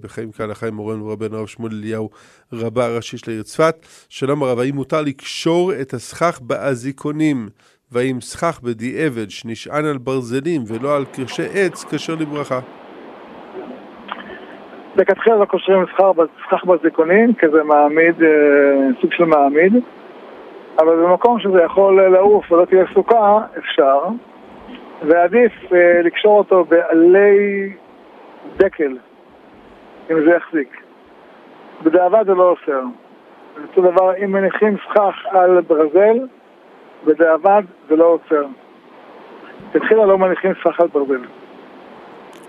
בחיים 0.00 0.32
כהלכה 0.32 0.66
עם 0.66 0.74
מורנו 0.74 1.08
רבנו 1.08 1.36
הרב 1.36 1.46
שמואל 1.46 1.72
אליהו 1.72 2.10
רבה 2.52 2.86
הראשי 2.86 3.18
של 3.18 3.30
העיר 3.30 3.42
צפת. 3.42 3.74
שלום 4.08 4.42
הרב, 4.42 4.58
האם 4.58 4.74
מותר 4.74 5.02
לקשור 5.02 5.72
את 5.80 5.94
הסכך 5.94 6.40
באזיקונים 6.40 7.48
והאם 7.92 8.20
סכך 8.20 8.60
בדיעבד 8.62 9.30
שנשען 9.30 9.84
על 9.84 9.98
ברזלים 9.98 10.62
ולא 10.66 10.96
על 10.96 11.04
קרשי 11.04 11.46
עץ 11.54 11.84
כשר 11.84 12.14
לברכה? 12.14 12.60
לכתחילה 14.96 15.36
לא 15.36 15.44
קושרים 15.44 15.84
סכך 16.46 16.64
באזיקונים 16.64 17.34
כי 17.34 17.46
זה 17.48 17.62
מעמיד, 17.62 18.22
אה, 18.22 18.28
סוג 19.00 19.12
של 19.12 19.24
מעמיד 19.24 19.72
אבל 20.78 20.96
במקום 20.96 21.40
שזה 21.40 21.62
יכול 21.62 22.08
לעוף 22.08 22.52
ולא 22.52 22.64
תהיה 22.64 22.84
סוכה 22.94 23.38
אפשר 23.58 23.98
ועדיף 25.02 25.52
אה, 25.72 26.02
לקשור 26.02 26.38
אותו 26.38 26.64
בעלי 26.64 27.72
דקל, 28.56 28.96
אם 30.10 30.16
זה 30.24 30.30
יחזיק. 30.30 30.80
בדיעבד 31.82 32.26
זה 32.26 32.34
לא 32.34 32.50
אוסר. 32.50 32.82
אותו 33.68 33.82
דבר, 33.82 34.16
אם 34.24 34.32
מניחים 34.32 34.76
סכך 34.76 35.14
על 35.30 35.60
ברזל, 35.60 36.18
בדיעבד 37.06 37.62
זה 37.88 37.96
לא 37.96 38.04
עוצר. 38.04 38.46
בתחילה 39.72 40.06
לא 40.06 40.18
מניחים 40.18 40.52
סכך 40.60 40.80
על 40.80 40.88
ברזל. 40.88 41.24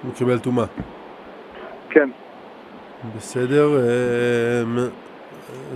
הוא 0.04 0.14
קיבל 0.18 0.40
טומאה. 0.40 0.66
כן. 1.90 2.10
בסדר. 3.16 3.68
אמ, 3.78 4.78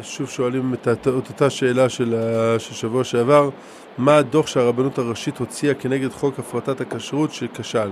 שוב 0.01 0.29
שואלים 0.29 0.73
את 0.73 1.07
אותה 1.07 1.49
שאלה 1.49 1.89
של 1.89 2.15
שבוע 2.57 3.03
שעבר. 3.03 3.49
מה 3.97 4.17
הדוח 4.17 4.47
שהרבנות 4.47 4.97
הראשית 4.97 5.37
הוציאה 5.37 5.73
כנגד 5.73 6.09
חוק 6.09 6.39
הפרטת 6.39 6.81
הכשרות 6.81 7.31
שכשל? 7.31 7.89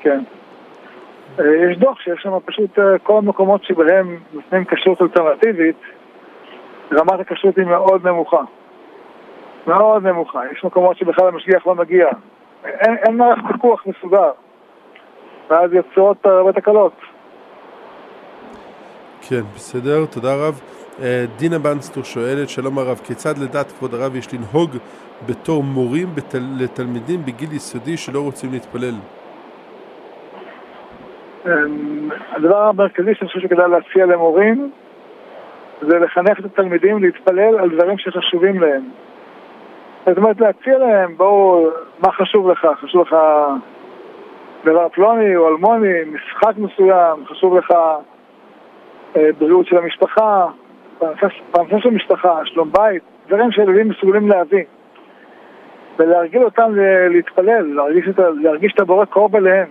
כן. 0.00 0.22
אה, 1.38 1.44
יש 1.70 1.78
דוח 1.78 2.00
שיש 2.00 2.22
שם 2.22 2.30
פשוט 2.44 2.78
אה, 2.78 2.98
כל 3.02 3.18
המקומות 3.18 3.64
שבהם 3.64 4.18
נותנים 4.32 4.64
כשרות 4.64 5.02
אלטרנטיבית, 5.02 5.76
רמת 6.92 7.20
הכשרות 7.20 7.56
היא 7.56 7.66
מאוד 7.66 8.06
נמוכה. 8.06 8.42
מאוד 9.66 10.06
נמוכה. 10.06 10.40
יש 10.52 10.64
מקומות 10.64 10.96
שבכלל 10.96 11.28
המשגיח 11.28 11.66
לא 11.66 11.74
מגיע. 11.74 12.06
אין, 12.64 12.96
אין 13.06 13.16
מערכת 13.16 13.42
פיקוח 13.52 13.86
מסודר. 13.86 14.30
ואז 15.50 15.72
יוצאות 15.72 16.26
הרבה 16.26 16.52
תקלות. 16.52 16.92
כן, 19.28 19.42
בסדר, 19.54 20.06
תודה 20.06 20.34
רב. 20.34 20.81
אה, 21.00 21.24
דינה 21.38 21.58
בנסטור 21.58 22.04
שואלת, 22.04 22.48
שלום 22.48 22.78
הרב, 22.78 23.00
כיצד 23.04 23.38
לדעת 23.38 23.72
כבוד 23.72 23.94
הרב 23.94 24.16
יש 24.16 24.34
לנהוג 24.34 24.70
בתור 25.26 25.62
מורים 25.62 26.08
בתל... 26.14 26.42
לתלמידים 26.58 27.20
בגיל 27.24 27.52
יסודי 27.52 27.96
שלא 27.96 28.20
רוצים 28.20 28.52
להתפלל? 28.52 28.94
אמ, 31.46 32.08
הדבר 32.30 32.58
המרכזי 32.58 33.14
שאני 33.14 33.28
חושב 33.28 33.40
שכדאי 33.40 33.70
להציע 33.70 34.06
למורים 34.06 34.70
זה 35.80 35.98
לחנך 35.98 36.40
את 36.40 36.44
התלמידים 36.44 37.02
להתפלל 37.02 37.58
על 37.58 37.70
דברים 37.70 37.98
שחשובים 37.98 38.60
להם. 38.60 38.82
זאת 40.06 40.18
אומרת, 40.18 40.40
להציע 40.40 40.78
להם, 40.78 41.16
בואו, 41.16 41.70
מה 41.98 42.12
חשוב 42.12 42.50
לך? 42.50 42.66
חשוב 42.80 43.02
לך 43.02 43.16
דבר 44.64 44.88
פלוני 44.88 45.36
או 45.36 45.48
אלמוני, 45.48 45.98
משחק 46.06 46.52
מסוים, 46.56 47.26
חשוב 47.26 47.56
לך 47.56 47.70
אה, 49.16 49.28
בריאות 49.38 49.66
של 49.66 49.78
המשפחה, 49.78 50.46
פרנסה 51.50 51.80
של 51.80 51.90
משפחה, 51.90 52.40
שלום 52.44 52.72
בית, 52.72 53.02
דברים 53.28 53.52
שילדים 53.52 53.88
מסוגלים 53.88 54.28
להבין. 54.28 54.64
ולהרגיל 55.98 56.44
אותם 56.44 56.72
להתפלל, 57.10 57.74
להרגיש 57.74 58.08
את, 58.08 58.18
להרגיש 58.40 58.72
את 58.74 58.80
הבורא 58.80 59.04
קרוב 59.04 59.36
אליהם. 59.36 59.68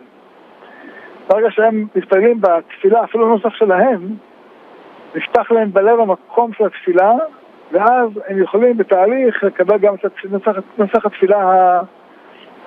ברגע 1.28 1.48
שהם 1.52 1.88
מתפללים 1.96 2.42
בתפילה, 2.42 3.04
אפילו 3.04 3.28
נוסח 3.28 3.50
שלהם, 3.50 4.16
נפתח 5.16 5.52
להם 5.52 5.74
בלב 5.74 6.00
המקום 6.00 6.54
של 6.54 6.66
התפילה, 6.66 7.12
ואז 7.72 8.10
הם 8.28 8.44
יכולים 8.44 8.78
בתהליך 8.78 9.44
לקבל 9.44 9.78
גם 9.78 9.96
את 9.96 10.06
נוסח, 10.30 10.52
נוסח 10.78 11.06
התפילה 11.06 11.38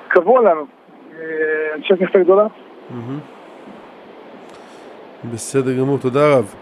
הקבוע 0.07 0.43
לנו. 0.43 0.67
אה, 1.19 1.75
אנשי 1.77 1.97
כנסת 1.97 2.17
גדולה. 2.17 2.47
בסדר 5.33 5.79
גמור, 5.79 5.99
תודה 5.99 6.39
רב. 6.39 6.55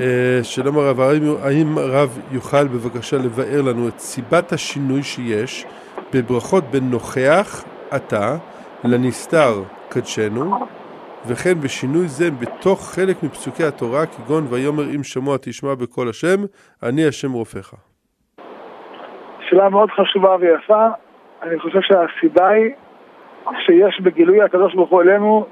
אה, 0.00 0.38
שלום 0.42 0.78
הרב, 0.78 1.00
האם 1.42 1.78
הרב 1.78 2.18
יוכל 2.30 2.64
בבקשה 2.64 3.16
לבאר 3.16 3.62
לנו 3.62 3.88
את 3.88 3.98
סיבת 3.98 4.52
השינוי 4.52 5.02
שיש 5.02 5.66
בברכות 6.14 6.64
בין 6.64 6.90
נוכח, 6.90 7.64
אתה, 7.96 8.36
לנסתר, 8.84 9.62
קדשנו, 9.88 10.66
וכן 11.26 11.54
בשינוי 11.60 12.08
זה 12.08 12.30
בתוך 12.30 12.80
חלק 12.94 13.22
מפסוקי 13.22 13.64
התורה, 13.64 14.06
כגון 14.06 14.46
ויאמר 14.50 14.84
אם 14.96 15.02
שמוע 15.02 15.36
תשמע 15.36 15.74
בקול 15.74 16.08
השם, 16.08 16.36
אני 16.82 17.06
השם 17.06 17.32
רופאך. 17.32 17.74
שאלה 19.48 19.68
מאוד 19.68 19.90
חשובה 19.90 20.36
ויפה. 20.40 20.86
אני 21.42 21.58
חושב 21.58 21.80
שהסיבה 21.80 22.48
היא 22.48 22.70
שיש 23.66 24.00
בגילוי 24.00 24.42
הקדוש 24.42 24.74
ברוך 24.74 24.90
הוא 24.90 25.02
אלינו 25.02 25.46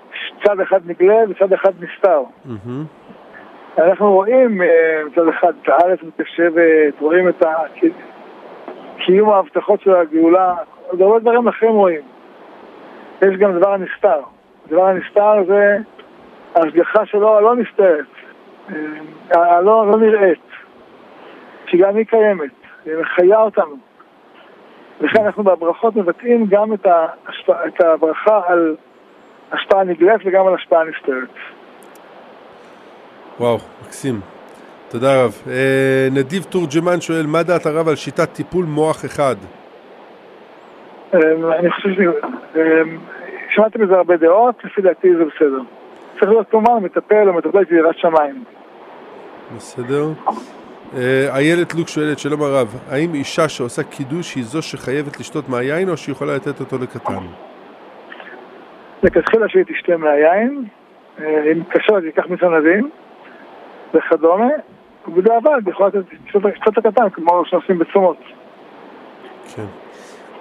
צד 0.44 0.60
אחד 0.60 0.80
נגלה 0.84 1.16
וצד 1.28 1.52
אחד 1.52 1.72
נסתר. 1.80 2.22
Mm-hmm. 2.46 3.05
אנחנו 3.78 4.12
רואים 4.12 4.62
אה, 4.62 5.02
מצד 5.06 5.28
אחד 5.28 5.52
את 5.62 5.68
הארץ 5.68 5.98
מתיישבת, 6.02 7.00
רואים 7.00 7.28
את 7.28 7.42
קיום 8.98 9.30
ההבטחות 9.30 9.80
של 9.80 9.94
הגאולה, 9.94 10.54
עוד 10.88 11.02
הרבה 11.02 11.18
דברים 11.18 11.48
אחרים 11.48 11.72
רואים. 11.72 12.00
יש 13.22 13.36
גם 13.38 13.58
דבר 13.58 13.72
הנסתר. 13.72 14.20
דבר 14.68 14.86
הנסתר 14.86 15.44
זה 15.46 15.76
ההשגחה 16.54 17.06
שלו 17.06 17.36
הלא 17.36 17.56
נסתרת, 17.56 18.06
אה, 18.70 19.56
הלא 19.56 19.90
לא 19.90 19.98
נראית, 19.98 20.38
שגם 21.66 21.96
היא 21.96 22.06
קיימת, 22.06 22.50
היא 22.84 22.94
מחיה 23.00 23.40
אותנו. 23.40 23.76
לכן 25.00 25.24
אנחנו 25.24 25.44
בברכות 25.44 25.96
מבטאים 25.96 26.46
גם 26.46 26.74
את, 26.74 26.86
ההשפע, 26.86 27.66
את 27.66 27.80
הברכה 27.80 28.40
על 28.46 28.76
השפעה 29.52 29.84
נגלית 29.84 30.20
וגם 30.24 30.46
על 30.46 30.54
השפעה 30.54 30.84
נסתרת. 30.84 31.28
וואו, 33.40 33.58
מקסים. 33.86 34.20
תודה 34.88 35.24
רב. 35.24 35.42
אה, 35.50 36.08
נדיב 36.12 36.42
תורג'מן 36.42 37.00
שואל, 37.00 37.26
מה 37.26 37.42
דעת 37.42 37.66
הרב 37.66 37.88
על 37.88 37.96
שיטת 37.96 38.32
טיפול 38.32 38.64
מוח 38.64 39.04
אחד? 39.04 39.36
אמ, 41.14 41.20
אני 41.58 41.70
חושב 41.70 41.88
שמעתי 43.54 43.78
בזה 43.78 43.94
הרבה 43.94 44.16
דעות, 44.16 44.64
לפי 44.64 44.82
דעתי 44.82 45.08
זה 45.16 45.24
בסדר. 45.24 45.60
צריך 46.18 46.30
להיות 46.30 46.50
כמובן 46.50 46.72
מטפל 46.82 47.28
או 47.28 47.34
מטפל 47.34 47.64
ביראת 47.64 47.98
שמיים. 47.98 48.44
בסדר. 49.56 50.04
אה, 50.96 51.36
איילת 51.36 51.74
לוק 51.74 51.88
שואלת, 51.88 52.18
שלום 52.18 52.42
הרב, 52.42 52.78
האם 52.90 53.14
אישה 53.14 53.48
שעושה 53.48 53.82
קידוש 53.82 54.34
היא 54.34 54.44
זו 54.44 54.62
שחייבת 54.62 55.20
לשתות 55.20 55.48
מהיין 55.48 55.88
או 55.88 55.96
שהיא 55.96 56.12
יכולה 56.12 56.34
לתת 56.36 56.60
אותו 56.60 56.78
לקטן? 56.78 57.26
לכתחילה 59.02 59.48
שהיא 59.48 59.64
תשתה 59.64 59.96
מהיין, 59.96 60.64
אה, 61.20 61.52
אם 61.52 61.62
קשה 61.68 61.96
אז 61.96 62.04
ייקח 62.04 62.24
מסנדים 62.30 62.90
וכדומה, 63.96 64.48
ובדיעבד 65.08 65.68
יכולה 65.68 65.88
לתת 65.88 66.06
קצת 66.60 66.78
הקטן, 66.78 67.10
כמו 67.10 67.42
שעושים 67.46 67.78
בצומות. 67.78 68.16
כן. 69.54 69.66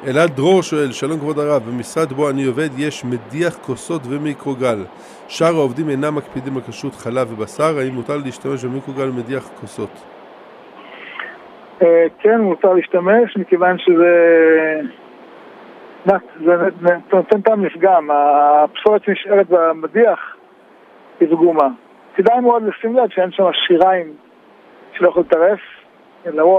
אלעד 0.07 0.29
דרור 0.35 0.61
שואל, 0.63 0.91
שלום 0.91 1.19
כבוד 1.19 1.39
הרב, 1.39 1.63
במשרד 1.63 2.13
בו 2.13 2.29
אני 2.29 2.45
עובד 2.45 2.69
יש 2.77 3.05
מדיח 3.05 3.57
כוסות 3.57 4.01
ומיקרוגל. 4.09 4.83
שאר 5.27 5.55
העובדים 5.55 5.89
אינם 5.89 6.15
מקפידים 6.15 6.55
על 6.55 6.61
כשרות 6.61 6.95
חלב 6.95 7.31
ובשר, 7.31 7.77
האם 7.77 7.93
מותר 7.93 8.17
להשתמש 8.25 8.65
במיקרוגל 8.65 9.09
ומדיח 9.09 9.49
כוסות? 9.61 9.89
אה, 11.81 12.05
כן, 12.19 12.41
מותר 12.41 12.73
להשתמש, 12.73 13.37
מכיוון 13.37 13.77
שזה... 13.77 14.11
זה 16.45 16.51
נותן 17.13 17.41
טעם 17.41 17.65
לפגם, 17.65 18.09
הפסולת 18.11 19.03
שנשארת 19.03 19.47
במדיח 19.49 20.35
היא 21.19 21.29
פגומה. 21.29 21.67
כדאי 22.15 22.39
מאוד 22.39 22.63
לשים 22.63 22.95
לב 22.95 23.09
שאין 23.09 23.31
שם 23.31 23.43
שיריים 23.67 24.13
שלא 24.97 25.09
יכול 25.09 25.23
לטרף, 25.27 25.59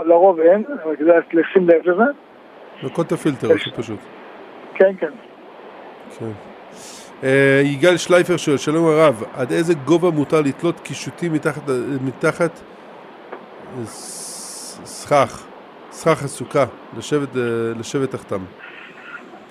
לרוב 0.07 0.41
אין, 0.41 0.65
אבל 0.85 0.97
כדאי 0.97 1.19
לשים 1.33 1.69
לב 1.69 1.89
לזה. 1.89 2.05
את 3.01 3.13
הפילטר, 3.13 3.49
זה 3.49 3.77
פשוט. 3.77 3.99
כן, 4.75 4.93
כן. 5.01 5.11
כן. 6.19 6.27
אה, 7.23 7.61
יגאל 7.65 7.97
שלייפר 7.97 8.37
שואל, 8.37 8.57
שלום 8.57 8.87
הרב, 8.87 9.23
עד 9.37 9.53
איזה 9.53 9.75
גובה 9.75 10.11
מותר 10.11 10.41
לתלות 10.41 10.81
קישוטים 10.81 11.33
מתחת 12.07 12.61
סכך, 14.85 15.47
סכך 15.91 16.25
הסוכה, 16.25 16.65
לשבת, 16.99 17.37
אה, 17.37 17.43
לשבת 17.79 18.11
תחתם? 18.11 18.41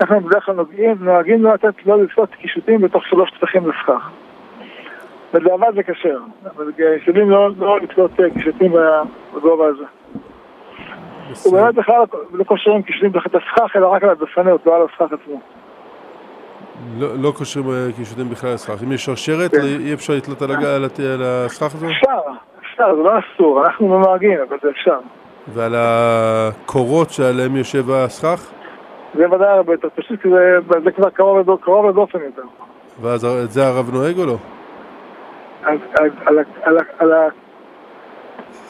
אנחנו 0.01 0.22
בדרך 0.22 0.45
כלל 0.45 0.56
נוהגים 0.99 1.43
לא 1.43 1.53
לתת, 1.53 1.86
לא 1.86 2.03
לתלות 2.03 2.36
קישוטים 2.36 2.82
בתוך 2.82 3.03
שלוש 3.06 3.32
טפחים 3.32 3.70
לסכך. 3.70 4.10
בדיעבד 5.36 5.75
זה 5.75 5.83
כשר, 5.83 6.17
אבל 6.55 6.71
משתדלים 6.97 7.29
לא, 7.29 7.49
לא 7.57 7.79
לתלות 7.79 8.11
אה, 8.19 8.29
קישוטים 8.29 8.73
בגובה 9.36 9.67
הזה. 9.67 9.83
הוא 11.43 11.53
באמת 11.53 11.75
בכלל 11.75 12.03
לא 12.31 12.43
קושרים 12.43 12.81
קישוטים 12.81 13.11
תחת 13.11 13.36
הסכך, 13.36 13.75
אלא 13.75 13.88
רק 13.88 14.03
על 14.03 14.09
הדפנות, 14.09 14.65
לא 14.65 14.75
על 14.75 14.81
הסכך 14.81 15.13
עצמו. 15.21 15.39
לא, 16.99 17.07
לא 17.21 17.31
קושרים 17.31 17.65
אה, 17.69 17.88
קישוטים 17.95 18.29
בכלל 18.29 18.53
לסכך. 18.53 18.83
אם 18.83 18.91
יש 18.91 19.05
שרשרת, 19.05 19.51
כן. 19.51 19.61
אי 19.61 19.93
אפשר 19.93 20.13
לתלות 20.13 20.41
על 20.41 20.51
הסכך 21.23 21.75
הזה? 21.75 21.88
אפשר, 21.88 22.19
אפשר, 22.61 22.95
זה 22.95 23.01
לא 23.03 23.11
אסור, 23.19 23.65
אנחנו 23.65 23.99
נוהגים, 23.99 24.39
אבל 24.49 24.57
זה 24.63 24.69
אפשר. 24.69 24.97
ועל 25.47 25.75
הקורות 25.77 27.09
שעליהם 27.09 27.55
יושב 27.55 27.91
הסכך? 27.91 28.51
זה 29.13 29.31
ודאי 29.31 29.47
הרבה 29.47 29.73
יותר 29.73 29.88
פשוט, 29.95 30.21
כי 30.21 30.29
זה 30.83 30.91
כבר 30.91 31.09
קרוב 31.57 31.89
לדופן 31.89 32.19
יותר. 32.25 32.47
ואז 33.01 33.21
זה 33.49 33.67
הרב 33.67 33.89
נוהג 33.93 34.17
או 34.19 34.25
לא? 34.25 34.38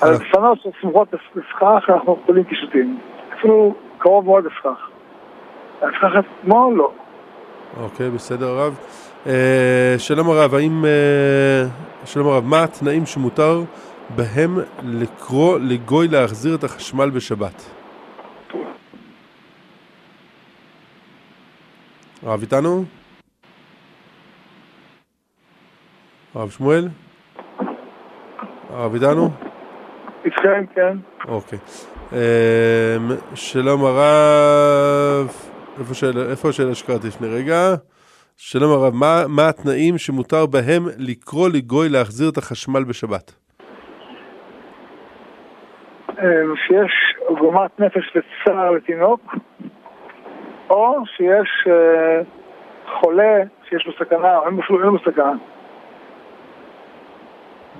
על 0.01 0.13
הדפנות 0.13 0.57
שסמוכות 0.61 1.07
לסכך 1.35 1.89
אנחנו 1.89 2.15
קולים 2.15 2.43
קישוטים. 2.43 2.99
אפילו 3.33 3.75
קרוב 3.97 4.25
מאוד 4.25 4.45
לסכך. 4.45 4.89
הסכך 5.81 6.11
עצמו 6.15 6.71
לא. 6.75 6.91
אוקיי, 7.83 8.09
בסדר 8.09 8.47
הרב. 8.47 8.79
אה, 9.27 9.95
שלום 9.97 10.29
הרב, 10.29 10.53
האם... 10.53 10.85
אה, 10.85 11.63
שלום 12.05 12.27
הרב, 12.27 12.45
מה 12.45 12.63
התנאים 12.63 13.05
שמותר 13.05 13.61
בהם 14.15 14.57
לקרוא 14.83 15.59
לגוי 15.59 16.07
להחזיר 16.07 16.55
את 16.55 16.63
החשמל 16.63 17.09
בשבת? 17.09 17.69
הרב 22.23 22.41
איתנו? 22.41 22.83
הרב 26.35 26.49
שמואל? 26.49 26.87
הרב 28.69 28.93
איתנו? 28.93 29.29
איתכם, 30.25 30.65
כן. 30.75 30.97
אוקיי. 31.27 31.59
אמ, 32.11 32.17
שלום 33.35 33.85
הרב, 33.85 35.27
איפה 36.29 36.49
השאלה 36.49 36.75
שקראתי 36.75 37.07
לפני 37.07 37.27
רגע? 37.27 37.75
שלום 38.37 38.71
הרב, 38.71 38.93
מה, 38.93 39.23
מה 39.27 39.49
התנאים 39.49 39.97
שמותר 39.97 40.45
בהם 40.45 40.83
לקרוא 40.97 41.49
לגוי 41.49 41.89
להחזיר 41.89 42.29
את 42.29 42.37
החשמל 42.37 42.83
בשבת? 42.83 43.31
אמ, 46.09 46.55
שיש 46.67 47.15
עוגמת 47.27 47.79
נפש 47.79 48.15
וצער 48.15 48.71
לתינוק, 48.71 49.21
או 50.69 50.95
שיש 51.05 51.67
אה, 51.67 52.21
חולה 52.99 53.37
שיש 53.69 53.85
לו 53.85 53.93
סכנה, 53.93 54.37
או 54.37 54.45
אין 54.47 54.55
לו 54.69 54.99
סכנה. 54.99 55.54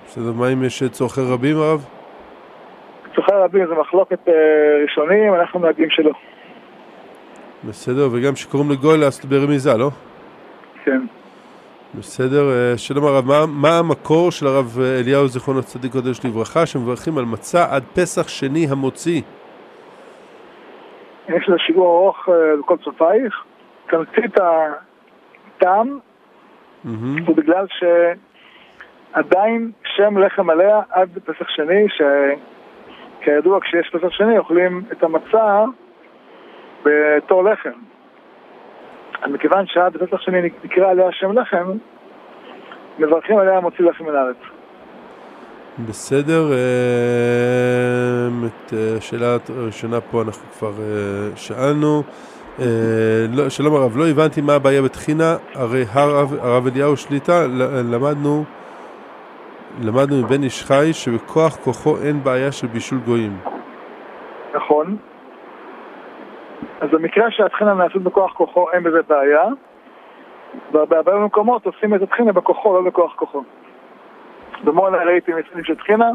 בסדר, 0.05 0.31
מה 0.31 0.53
אם 0.53 0.63
יש 0.63 0.83
צורכי 0.83 1.21
רבים, 1.21 1.57
הרב? 1.57 1.85
צורכי 3.15 3.31
רבים 3.31 3.67
זה 3.67 3.75
מחלוקת 3.75 4.27
אה, 4.27 4.33
ראשונים, 4.83 5.33
אנחנו 5.33 5.59
נהגים 5.59 5.89
שלא. 5.89 6.11
בסדר, 7.67 8.09
וגם 8.11 8.35
שקוראים 8.35 8.71
לגוי 8.71 8.97
לעשות 8.97 9.25
ברמיזה, 9.25 9.77
לא? 9.77 9.89
כן. 10.83 11.01
בסדר, 11.97 12.49
אה, 12.51 12.77
שלום 12.77 13.05
הרב, 13.05 13.25
מה, 13.25 13.45
מה 13.45 13.79
המקור 13.79 14.31
של 14.31 14.47
הרב 14.47 14.79
אליהו 15.01 15.27
זיכרונו 15.27 15.63
צדיק 15.63 15.91
קודש 15.91 16.25
לברכה 16.25 16.65
שמברכים 16.65 17.17
על 17.17 17.25
מצה 17.25 17.65
עד 17.75 17.83
פסח 17.93 18.27
שני 18.27 18.67
המוציא? 18.69 19.21
יש 21.29 21.49
לזה 21.49 21.57
שיעור 21.57 21.97
ארוך 21.97 22.29
אה, 22.29 22.33
לכל 22.59 22.77
צופייך, 22.83 23.43
תמצית 23.89 24.35
הטעם 25.57 25.99
הוא 27.27 27.35
בגלל 27.35 27.65
שעדיין 29.15 29.71
שם 29.83 30.17
לחם 30.17 30.49
עליה 30.49 30.81
עד 30.89 31.09
פסח 31.25 31.49
שני, 31.49 31.87
שכידוע 33.21 33.59
כשיש 33.61 33.89
פסח 33.93 34.09
שני 34.09 34.37
אוכלים 34.37 34.83
את 34.91 35.03
המצה 35.03 35.63
בתור 36.85 37.43
לחם. 37.43 37.79
אז 39.21 39.31
מכיוון 39.31 39.65
שעד 39.67 39.97
פסח 39.97 40.21
שני 40.21 40.41
נקרא 40.63 40.89
עליה 40.89 41.11
שם 41.11 41.31
לחם, 41.31 41.71
מברכים 42.99 43.37
עליה 43.37 43.59
מוציא 43.59 43.85
לחם 43.85 44.05
מן 44.05 44.15
הארץ. 44.15 44.37
בסדר, 45.89 46.51
אה, 46.51 46.57
את 48.45 48.73
השאלה 48.97 49.25
אה, 49.25 49.37
הראשונה 49.57 50.01
פה 50.01 50.21
אנחנו 50.21 50.47
כבר 50.59 50.71
אה, 50.79 51.35
שאלנו. 51.35 52.03
לא, 53.33 53.49
שלום 53.49 53.75
הרב, 53.75 53.97
לא 53.97 54.07
הבנתי 54.07 54.41
מה 54.41 54.53
הבעיה 54.53 54.81
בתחינה, 54.81 55.35
הרי 55.55 55.83
הרב 55.91 56.67
אליהו 56.67 56.97
שליטה, 56.97 57.47
למדנו, 57.91 58.45
למדנו 59.83 60.15
מבן 60.23 60.43
איש 60.43 60.63
חי 60.63 60.93
שבכוח 60.93 61.55
כוחו 61.55 61.97
אין 61.97 62.23
בעיה 62.23 62.51
של 62.51 62.67
בישול 62.67 62.99
גויים. 63.05 63.37
נכון. 64.53 64.97
אז 66.81 66.89
במקרה 66.91 67.31
שהטחינה 67.31 67.73
נעשית 67.73 68.01
בכוח 68.01 68.33
כוחו 68.33 68.71
אין 68.71 68.83
בזה 68.83 69.01
בעיה, 69.07 69.43
בהרבה 70.71 71.19
מקומות 71.25 71.65
עושים 71.65 71.95
את 71.95 72.01
הטחינה 72.01 72.31
בכוחו, 72.31 72.73
לא 72.73 72.81
בכוח 72.81 73.13
כוחו. 73.15 73.43
במולה 74.63 75.03
ראיתי 75.03 75.31
מצבים 75.33 75.63
של 75.63 75.75
טחינה, 75.75 76.11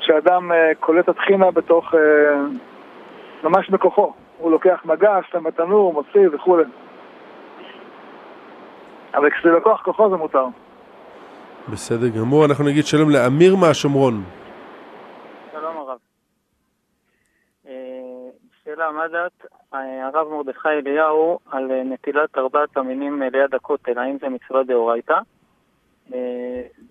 שאדם 0.00 0.52
אה, 0.52 0.70
קולט 0.80 1.08
הטחינה 1.08 1.50
בתוך, 1.50 1.94
אה, 1.94 2.00
ממש 3.44 3.70
בכוחו. 3.70 4.12
הוא 4.38 4.50
לוקח 4.50 4.82
מגע, 4.84 5.18
שם 5.30 5.44
בתנור, 5.44 5.92
מוציא 5.92 6.28
וכולי. 6.32 6.64
אבל 9.14 9.30
כשזה 9.30 9.50
לקוח 9.52 9.82
כוחו 9.82 10.10
זה 10.10 10.16
מותר. 10.16 10.44
בסדר 11.68 12.08
גמור, 12.08 12.44
אנחנו 12.44 12.64
נגיד 12.64 12.86
שלום 12.86 13.10
לאמיר 13.10 13.56
מהשומרון. 13.56 14.22
שלום 15.52 15.76
הרב. 15.76 15.98
אה, 17.66 17.72
שאלה, 18.64 18.90
מה 18.92 19.08
דעת 19.08 19.46
הרב 19.72 20.28
מרדכי 20.28 20.68
אליהו 20.68 21.38
על 21.50 21.82
נטילת 21.84 22.38
ארבעת 22.38 22.76
המינים 22.76 23.22
ליד 23.22 23.54
הכותל, 23.54 23.98
האם 23.98 24.16
זה 24.20 24.28
מצווה 24.28 24.62
דאורייתא? 24.62 25.18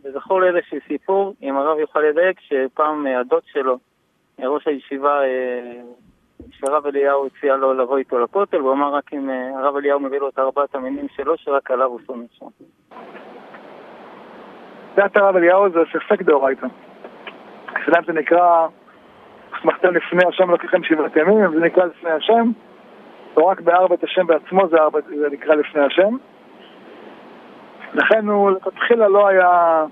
וזכור 0.03 0.41
לי 0.41 0.47
איזשהו 0.47 0.77
סיפור, 0.87 1.33
אם 1.41 1.57
הרב 1.57 1.79
יוכל 1.79 1.99
לדייק, 1.99 2.39
שפעם 2.39 3.05
הדוד 3.07 3.43
שלו, 3.45 3.77
ראש 4.39 4.67
הישיבה, 4.67 5.23
אה, 5.23 5.81
שהרב 6.51 6.85
אליהו 6.85 7.25
הציע 7.25 7.55
לו 7.55 7.73
לבוא 7.73 7.97
איתו 7.97 8.19
לכותל, 8.19 8.57
הוא 8.57 8.73
אמר 8.73 8.93
רק 8.93 9.13
אם 9.13 9.29
אה, 9.29 9.59
הרב 9.59 9.75
אליהו 9.75 9.99
מביא 9.99 10.19
לו 10.19 10.29
את 10.29 10.39
ארבעת 10.39 10.75
המינים 10.75 11.07
שלו, 11.15 11.37
שרק 11.37 11.71
עליו 11.71 11.87
הוא 11.87 11.99
שונא 12.05 12.25
שם. 12.31 12.45
דעת 14.95 15.17
הרב 15.17 15.35
אליהו 15.35 15.69
זה 15.69 15.79
ספק 15.93 16.21
דאורייתא. 16.21 16.67
אצלם 17.71 18.03
זה 18.07 18.13
נקרא, 18.13 18.67
אסמכתם 19.59 19.95
לפני 19.95 20.23
השם 20.27 20.51
לקחם 20.51 20.83
שבעת 20.83 21.15
ימים, 21.15 21.53
זה 21.53 21.59
נקרא 21.59 21.85
לפני 21.85 22.09
השם, 22.11 22.51
לא 23.37 23.43
רק 23.43 23.61
בארבע 23.61 23.95
את 23.95 24.03
השם 24.03 24.27
בעצמו, 24.27 24.67
זה, 24.67 24.77
ארבע, 24.77 24.99
זה 25.19 25.27
נקרא 25.31 25.55
לפני 25.55 25.81
השם. 25.81 26.17
לכן 27.93 28.27
הוא 28.27 28.51
לכתחילה 28.51 29.07
לא 29.07 29.27
היה 29.27 29.85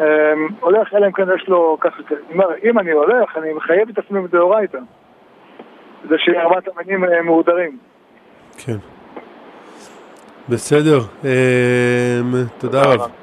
אה, 0.00 0.32
הולך, 0.60 0.94
אלא 0.94 1.06
אם 1.06 1.12
כן 1.12 1.26
יש 1.36 1.48
לו 1.48 1.76
ככה, 1.80 2.02
אומר, 2.32 2.46
אם 2.64 2.78
אני 2.78 2.90
הולך, 2.90 3.36
אני 3.36 3.52
מחייב 3.52 3.88
את 3.88 3.98
עצמי 3.98 4.20
בדאורייתא. 4.20 4.78
זה 6.08 6.14
שארבעת 6.18 6.68
המינים 6.68 7.04
אה, 7.04 7.22
מהודרים. 7.22 7.78
כן. 8.58 8.76
בסדר, 10.48 10.98
אה, 11.24 12.20
תודה 12.58 12.82
רב. 12.82 13.21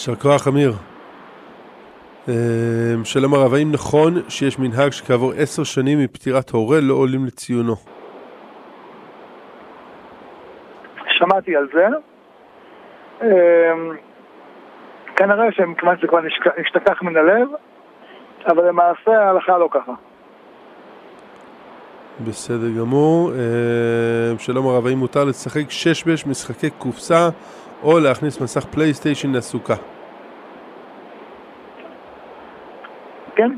יישר 0.00 0.14
כוח 0.14 0.48
אמיר. 0.48 0.72
אמ, 2.28 3.04
שלום 3.04 3.34
הרב, 3.34 3.54
האם 3.54 3.72
נכון 3.72 4.14
שיש 4.28 4.58
מנהג 4.58 4.90
שכעבור 4.92 5.32
עשר 5.36 5.64
שנים 5.64 5.98
מפטירת 5.98 6.50
הורה 6.50 6.80
לא 6.80 6.94
עולים 6.94 7.26
לציונו? 7.26 7.74
שמעתי 11.18 11.56
על 11.56 11.68
זה. 11.74 11.86
אמ, 13.22 13.28
כנראה 15.16 15.52
שמכיוון 15.52 15.96
שזה 15.98 16.06
כבר 16.06 16.20
נשתכח 16.60 17.02
מן 17.02 17.16
הלב, 17.16 17.48
אבל 18.46 18.68
למעשה 18.68 19.10
ההלכה 19.10 19.58
לא 19.58 19.68
ככה. 19.70 19.92
בסדר 22.24 22.70
גמור. 22.78 23.32
אמ, 23.32 24.38
שלום 24.38 24.66
הרב, 24.66 24.86
האם 24.86 24.98
מותר 24.98 25.24
לשחק 25.24 25.70
שש 25.70 26.04
בש 26.04 26.26
משחקי 26.26 26.70
קופסה 26.70 27.28
או 27.82 27.98
להכניס 27.98 28.40
מסך 28.40 28.64
פלייסטיישן 28.64 29.32
לסוכה? 29.32 29.74
כן? 33.34 33.50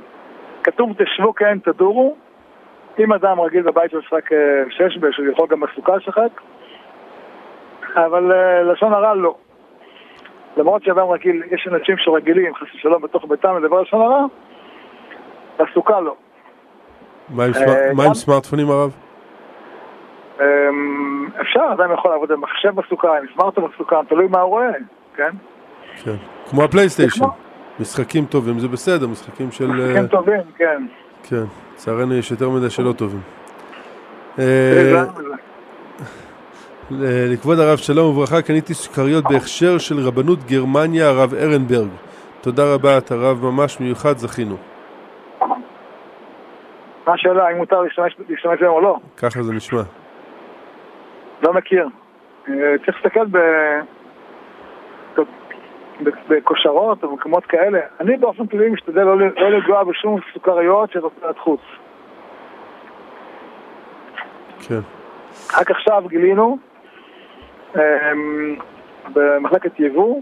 כתוב 0.64 0.90
תשבו 0.98 1.34
כן 1.34 1.58
תדורו. 1.58 2.16
אם 2.98 3.12
אדם 3.12 3.40
רגיל 3.40 3.62
בבית 3.62 3.90
של 3.90 4.00
שחק 4.00 4.32
אה, 4.32 4.38
שש 4.70 4.96
בש, 4.96 5.16
הוא 5.16 5.26
יכול 5.32 5.48
גם 5.50 5.60
בסוכה 5.60 5.96
לשחק, 5.96 6.40
אבל 7.96 8.32
אה, 8.32 8.62
לשון 8.62 8.92
הרע 8.92 9.14
לא. 9.14 9.34
למרות 10.56 10.84
שאדם 10.84 11.08
רגיל, 11.10 11.42
יש 11.50 11.68
אנשים 11.72 11.96
שרגילים, 11.98 12.54
חס 12.54 12.74
ושלום, 12.74 13.02
בתוך 13.02 13.24
ביתם 13.28 13.56
לדבר 13.56 13.82
לשון 13.82 14.00
הרע, 14.00 14.24
בסוכה 15.58 16.00
לא. 16.00 16.14
מה 17.28 17.44
עם 17.44 18.00
אה, 18.00 18.14
סמארטפונים 18.14 18.70
הרב? 18.70 19.01
אפשר, 21.62 21.82
אדם 21.82 21.92
יכול 21.92 22.10
לעבוד 22.10 22.32
במחשב 22.32 22.74
בסוכה, 22.74 23.18
עם 23.18 23.24
סמארטפון 23.34 23.70
בסוכה, 23.74 24.00
תלוי 24.08 24.26
מה 24.26 24.40
הוא 24.40 24.50
רואה, 24.50 24.70
כן? 25.16 25.30
כן, 26.04 26.14
כמו 26.50 26.64
הפלייסטיישן. 26.64 27.24
משחקים 27.80 28.24
טובים 28.24 28.58
זה 28.58 28.68
בסדר, 28.68 29.06
משחקים 29.06 29.50
של... 29.50 29.66
משחקים 29.66 29.96
אה, 29.96 30.08
טובים, 30.08 30.40
כן. 30.56 30.86
כן, 31.22 31.44
לצערנו 31.74 32.14
יש 32.14 32.30
יותר 32.30 32.50
מדי 32.50 32.70
שלא 32.70 32.92
טובים. 32.92 33.20
אה, 34.38 35.04
לכבוד 37.32 37.58
הרב 37.58 37.76
שלום 37.76 38.06
וברכה, 38.06 38.42
קניתי 38.42 38.74
סוכריות 38.74 39.24
בהכשר 39.24 39.78
של 39.78 40.00
רבנות 40.00 40.38
גרמניה 40.44 41.08
הרב 41.08 41.34
ארנברג. 41.34 41.88
תודה 42.40 42.74
רבה, 42.74 42.98
אתה 42.98 43.14
רב 43.14 43.44
ממש 43.44 43.80
מיוחד, 43.80 44.16
זכינו. 44.16 44.56
מה 47.06 47.14
השאלה, 47.14 47.46
האם 47.46 47.56
מותר 47.56 47.80
להשתמש 47.80 48.16
בהם 48.60 48.70
או 48.70 48.80
לא? 48.80 48.96
ככה 49.16 49.42
זה 49.42 49.52
נשמע. 49.52 49.82
לא 51.42 51.52
מכיר. 51.52 51.88
אה, 52.48 52.74
צריך 52.84 53.04
להסתכל 53.04 53.26
ב... 53.30 53.38
בכושרות 56.28 57.02
או 57.02 57.08
במקומות 57.08 57.46
כאלה. 57.46 57.80
אני 58.00 58.16
באופן 58.16 58.46
כללי 58.46 58.70
משתדל 58.70 59.04
לא, 59.04 59.18
לא 59.18 59.50
לגוע 59.50 59.84
בשום 59.84 60.20
סוכריות 60.32 60.90
של 60.90 60.98
הוצאת 60.98 61.38
חוץ. 61.38 61.60
כן. 64.68 64.80
רק 65.58 65.70
עכשיו 65.70 66.02
גילינו 66.08 66.58
אמ, 67.76 67.80
במחלקת 69.12 69.80
יבוא 69.80 70.20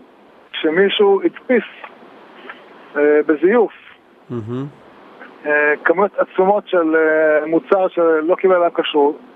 שמישהו 0.52 1.20
הדפיס 1.24 1.64
אה, 2.96 3.20
בזיוף 3.26 3.72
אה, 5.46 5.72
כמויות 5.84 6.12
עצומות 6.18 6.68
של 6.68 6.96
מוצר 7.46 7.88
שלא 7.88 8.34
קיבל 8.34 8.54
עליו 8.54 8.70
כשרות. 8.74 9.29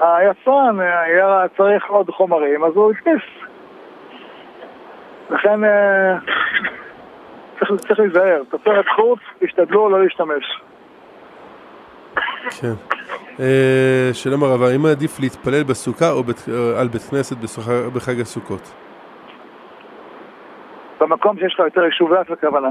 היצרן 0.00 0.80
היה 0.80 1.44
צריך 1.56 1.86
עוד 1.86 2.10
חומרים, 2.10 2.64
אז 2.64 2.72
הוא 2.74 2.90
הדפיס 2.90 3.46
לכן 5.30 5.64
אה, 5.64 6.16
צריך, 7.58 7.70
צריך 7.80 8.00
להיזהר. 8.00 8.42
תוצרת 8.50 8.84
חוץ, 8.96 9.18
תשתדלו 9.38 9.90
לא 9.90 10.02
להשתמש. 10.02 10.60
כן. 12.60 12.72
אה, 13.40 14.10
שלום 14.12 14.44
הרב, 14.44 14.62
האם 14.62 14.86
עדיף 14.86 15.20
להתפלל 15.20 15.62
בסוכה 15.62 16.10
או 16.10 16.22
אה, 16.48 16.80
על 16.80 16.88
בית 16.88 17.02
כנסת 17.02 17.36
בחג 17.94 18.20
הסוכות? 18.20 18.74
במקום 21.00 21.38
שיש 21.38 21.54
לך 21.54 21.60
יותר 21.60 21.84
יישובי 21.84 22.14
אף 22.20 22.30
הכוונה. 22.30 22.68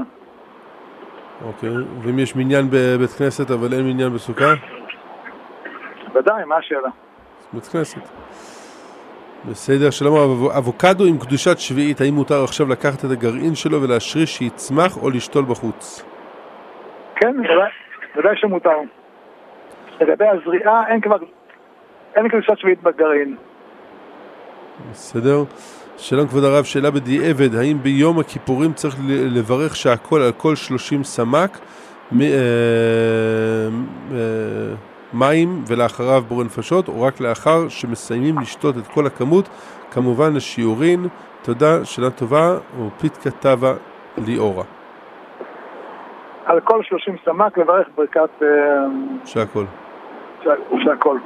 אוקיי, 1.44 1.70
ואם 2.02 2.18
יש 2.18 2.36
מניין 2.36 2.66
בבית 2.70 3.10
כנסת 3.10 3.50
אבל 3.50 3.72
אין 3.72 3.86
מניין 3.86 4.12
בסוכה? 4.12 4.52
ודאי, 6.14 6.44
מה 6.44 6.56
השאלה? 6.56 7.05
בית 7.56 7.66
כנסת. 7.66 8.00
בסדר, 9.50 9.90
שלום 9.90 10.48
אבוקדו 10.58 11.04
עם 11.04 11.18
קדושת 11.18 11.58
שביעית, 11.58 12.00
האם 12.00 12.14
מותר 12.14 12.44
עכשיו 12.44 12.68
לקחת 12.68 13.04
את 13.04 13.10
הגרעין 13.10 13.54
שלו 13.54 13.82
ולהשריש 13.82 14.36
שיצמח 14.36 14.96
או 15.02 15.10
לשתול 15.10 15.44
בחוץ? 15.44 16.04
כן, 17.16 17.36
ודאי 18.16 18.36
שמותר. 18.36 18.76
לגבי 20.00 20.24
הזריעה, 20.28 20.88
אין 20.88 21.00
כבר, 21.00 21.16
אין 22.16 22.28
קדושת 22.28 22.58
שביעית 22.58 22.82
בגרעין. 22.82 23.36
בסדר. 24.90 25.44
שלום 25.96 26.26
כבוד 26.28 26.44
הרב, 26.44 26.64
שאלה 26.64 26.90
בדיעבד, 26.90 27.54
האם 27.54 27.78
ביום 27.82 28.18
הכיפורים 28.18 28.72
צריך 28.72 28.96
לברך 29.08 29.76
שהכל 29.76 30.22
על 30.22 30.32
כל 30.32 30.56
שלושים 30.56 31.04
סמ"ק? 31.04 31.58
מ- 32.12 32.20
אה, 32.22 32.28
אה, 34.12 34.74
מים 35.12 35.62
ולאחריו 35.66 36.22
בורא 36.28 36.44
נפשות, 36.44 36.88
או 36.88 37.02
רק 37.02 37.20
לאחר 37.20 37.68
שמסיימים 37.68 38.38
לשתות 38.38 38.78
את 38.78 38.86
כל 38.86 39.06
הכמות, 39.06 39.48
כמובן 39.90 40.34
לשיעורין. 40.34 41.06
תודה, 41.42 41.84
שאלה 41.84 42.10
טובה, 42.10 42.58
ופיתקה 42.86 43.30
טבה 43.30 43.74
ליאורה. 44.26 44.64
על 46.44 46.60
כל 46.60 46.82
שלושים 46.82 47.16
סמ"ק 47.24 47.58
לברך 47.58 47.88
ברכת... 47.96 48.42
אה, 48.42 48.48
שהכל. 49.24 49.64
שהכל. 50.84 51.18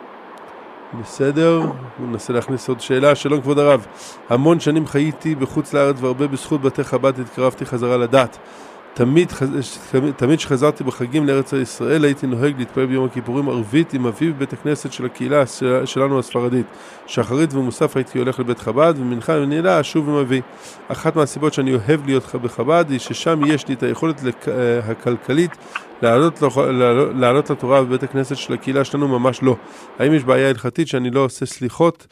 בסדר, 1.01 1.61
ננסה 2.01 2.33
להכניס 2.33 2.69
עוד 2.69 2.81
שאלה. 2.81 3.15
שלום 3.15 3.41
כבוד 3.41 3.59
הרב, 3.59 3.87
המון 4.29 4.61
שנים 4.61 4.87
חייתי 4.87 5.35
בחוץ 5.35 5.75
לארץ 5.75 6.03
והרבה 6.03 6.27
בזכות 6.27 6.61
בתי 6.61 6.85
חב"ד 6.85 7.21
התקרבתי 7.21 7.67
חזרה 7.67 7.97
לדת. 7.97 8.39
תמיד, 9.01 9.33
תמיד 10.17 10.39
כשחזרתי 10.39 10.85
בחגים 10.85 11.27
לארץ 11.27 11.53
ישראל 11.53 12.05
הייתי 12.05 12.27
נוהג 12.27 12.59
להתפלל 12.59 12.87
ביום 12.87 13.05
הכיפורים 13.05 13.49
ערבית 13.49 13.93
עם 13.93 14.07
אבי 14.07 14.33
בבית 14.33 14.53
הכנסת 14.53 14.93
של 14.93 15.05
הקהילה 15.05 15.45
שלנו 15.85 16.19
הספרדית. 16.19 16.67
שחרית 17.07 17.55
ומוסף 17.55 17.97
הייתי 17.97 18.19
הולך 18.19 18.41
לבית 18.41 18.59
חב"ד 18.59 18.95
ומנחה 18.97 19.33
ונעילה 19.33 19.81
אשוב 19.81 20.09
עם 20.09 20.15
אבי. 20.15 20.41
אחת 20.89 21.17
מהסיבות 21.17 21.55
שאני 21.55 21.75
אוהב 21.75 22.07
להיות 22.07 22.35
בחב"ד 22.35 22.85
היא 22.91 22.99
ששם 22.99 23.41
יש 23.47 23.69
לי 23.69 23.75
את 23.75 23.83
היכולת 23.83 24.23
לק... 24.23 24.49
אה, 24.49 24.79
הכלכלית 24.79 25.51
לעלות, 26.03 26.43
לעלות 27.15 27.51
לתורה 27.51 27.83
בבית 27.83 28.03
הכנסת 28.03 28.37
של 28.37 28.53
הקהילה 28.53 28.85
שלנו 28.85 29.09
ממש 29.09 29.43
לא. 29.43 29.57
האם 29.99 30.15
יש 30.15 30.25
בעיה 30.25 30.49
הלכתית 30.49 30.89
שאני 30.89 31.11
לא 31.11 31.21
עושה 31.21 31.47
סליחות? 31.47 32.07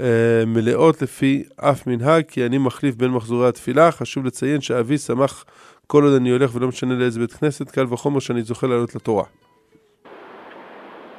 אה, 0.00 0.06
מלאות 0.46 1.02
לפי 1.02 1.42
אף 1.56 1.86
מנהג 1.86 2.24
כי 2.28 2.46
אני 2.46 2.58
מחליף 2.58 2.94
בין 2.94 3.10
מחזורי 3.10 3.48
התפילה. 3.48 3.90
חשוב 3.90 4.24
לציין 4.24 4.60
שאבי 4.60 4.98
שמח 4.98 5.44
כל 5.86 6.02
עוד 6.02 6.12
אני 6.20 6.30
הולך 6.30 6.50
ולא 6.54 6.68
משנה 6.68 6.94
לאיזה 6.94 7.20
בית 7.20 7.32
כנסת, 7.32 7.70
קל 7.70 7.84
וחומר 7.90 8.18
שאני 8.20 8.42
זוכה 8.42 8.66
לעלות 8.66 8.94
לתורה. 8.94 9.24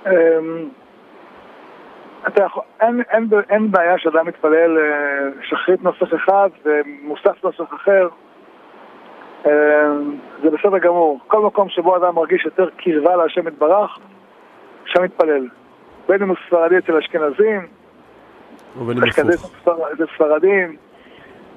אמ, 0.06 0.70
אין, 3.50 3.72
בעיה 3.72 3.98
שאדם 3.98 4.28
מתפלל 4.28 4.78
אה, 4.78 5.44
שחרית 5.50 5.84
נוסח 5.84 6.14
אחד 6.16 6.50
ומוסף 6.66 7.44
נוסח 7.44 7.74
אחר, 7.76 8.08
אמ, 9.46 9.52
זה 10.44 10.50
בסדר 10.50 10.78
גמור. 10.78 11.20
כל 11.28 11.42
מקום 11.42 11.70
שבו 11.70 11.98
אדם 11.98 12.16
מרגיש 12.16 12.46
יותר 12.46 12.70
קרבה 12.78 13.16
להשם 13.16 13.48
יתברך, 13.48 14.00
שם 14.86 15.04
מתפלל. 15.04 15.48
בין 16.08 16.22
אם 16.22 16.30
הוא 16.30 16.38
ספרדי 16.48 16.78
אצל 16.78 16.98
אשכנזים, 16.98 17.68
ובין 18.78 18.98
אם 18.98 19.04
הפוך. 19.04 19.52
ספרדים, 20.16 20.76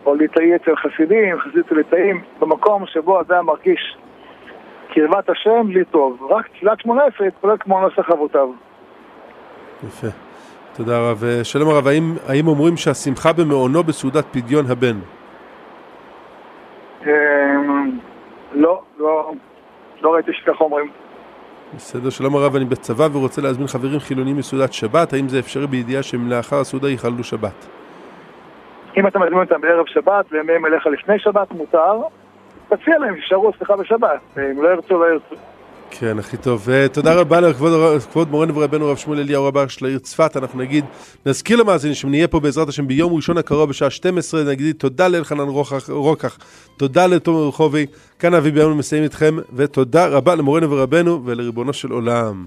או 0.06 0.14
ליטאי 0.14 0.56
אצל 0.56 0.76
חסידים, 0.76 1.40
חסיד 1.40 1.64
אצל 1.66 1.74
ליטאים, 1.74 2.22
במקום 2.38 2.86
שבו 2.86 3.20
אדם 3.20 3.46
מרגיש 3.46 3.96
קרבת 4.94 5.30
השם, 5.30 5.68
לי 5.68 5.84
טוב. 5.84 6.28
רק 6.30 6.48
תפילת 6.48 6.80
שמונה 6.80 7.02
עשרה 7.04 7.26
יתפלל 7.26 7.56
כמו 7.60 7.80
נוסח 7.80 8.10
אבותיו. 8.10 8.48
יפה. 9.86 10.06
תודה 10.76 11.10
רב. 11.10 11.24
שלום 11.42 11.68
הרב, 11.68 11.86
האם, 11.86 12.14
האם 12.28 12.48
אומרים 12.48 12.76
שהשמחה 12.76 13.32
במעונו 13.32 13.82
בסעודת 13.82 14.24
פדיון 14.32 14.64
הבן? 14.70 14.98
אמ, 17.06 17.98
לא, 18.52 18.82
לא, 18.98 19.32
לא 20.02 20.14
ראיתי 20.14 20.32
שכך 20.32 20.60
אומרים. 20.60 20.90
בסדר, 21.74 22.10
שלום 22.10 22.36
הרב, 22.36 22.56
אני 22.56 22.64
בצבא 22.64 23.08
ורוצה 23.12 23.42
להזמין 23.42 23.66
חברים 23.66 24.00
חילונים 24.00 24.38
לסעודת 24.38 24.72
שבת, 24.72 25.12
האם 25.12 25.28
זה 25.28 25.38
אפשרי 25.38 25.66
בידיעה 25.66 26.02
שהם 26.02 26.30
לאחר 26.30 26.56
הסעודה 26.60 26.90
יחללו 26.90 27.24
שבת? 27.24 27.77
אם 28.98 29.06
אתה 29.06 29.18
מזמין 29.18 29.38
אותם 29.38 29.60
בערב 29.60 29.86
שבת 29.86 30.24
והם 30.32 30.46
באים 30.46 30.66
אליך 30.66 30.86
לפני 30.86 31.18
שבת, 31.18 31.50
מותר. 31.50 32.00
תציע 32.68 32.98
להם 32.98 33.16
שישארו 33.20 33.50
אצלך 33.50 33.70
בשבת, 33.70 34.20
אם 34.36 34.62
לא 34.62 34.68
ירצו, 34.68 34.98
לא 34.98 35.06
ירצו. 35.12 35.34
כן, 35.90 36.18
הכי 36.18 36.36
טוב. 36.36 36.68
תודה 36.92 37.14
רבה 37.14 37.40
לכבוד 37.40 38.30
מורנו 38.30 38.54
ורבנו 38.54 38.88
הרב 38.88 38.96
שמואל 38.96 39.18
אליהו 39.18 39.44
רבה 39.44 39.68
של 39.68 39.86
העיר 39.86 39.98
צפת. 39.98 40.36
אנחנו 40.36 40.58
נגיד, 40.58 40.84
נזכיר 41.26 41.56
למאזינים 41.56 41.94
שנהיה 41.94 42.28
פה 42.28 42.40
בעזרת 42.40 42.68
השם 42.68 42.86
ביום 42.86 43.14
ראשון 43.14 43.38
הקרוב 43.38 43.68
בשעה 43.68 43.90
12, 43.90 44.44
נגיד 44.44 44.76
תודה 44.76 45.08
לאלחנן 45.08 45.48
רוקח, 45.88 46.38
תודה 46.76 47.06
לתומר 47.06 47.48
רחובי, 47.48 47.86
כאן 48.18 48.34
אבי 48.34 48.50
ביום 48.50 48.78
מסיים 48.78 49.02
איתכם, 49.02 49.36
ותודה 49.52 50.06
רבה 50.06 50.34
למורנו 50.34 50.70
ורבנו 50.70 51.22
ולריבונו 51.24 51.72
של 51.72 51.90
עולם. 51.90 52.44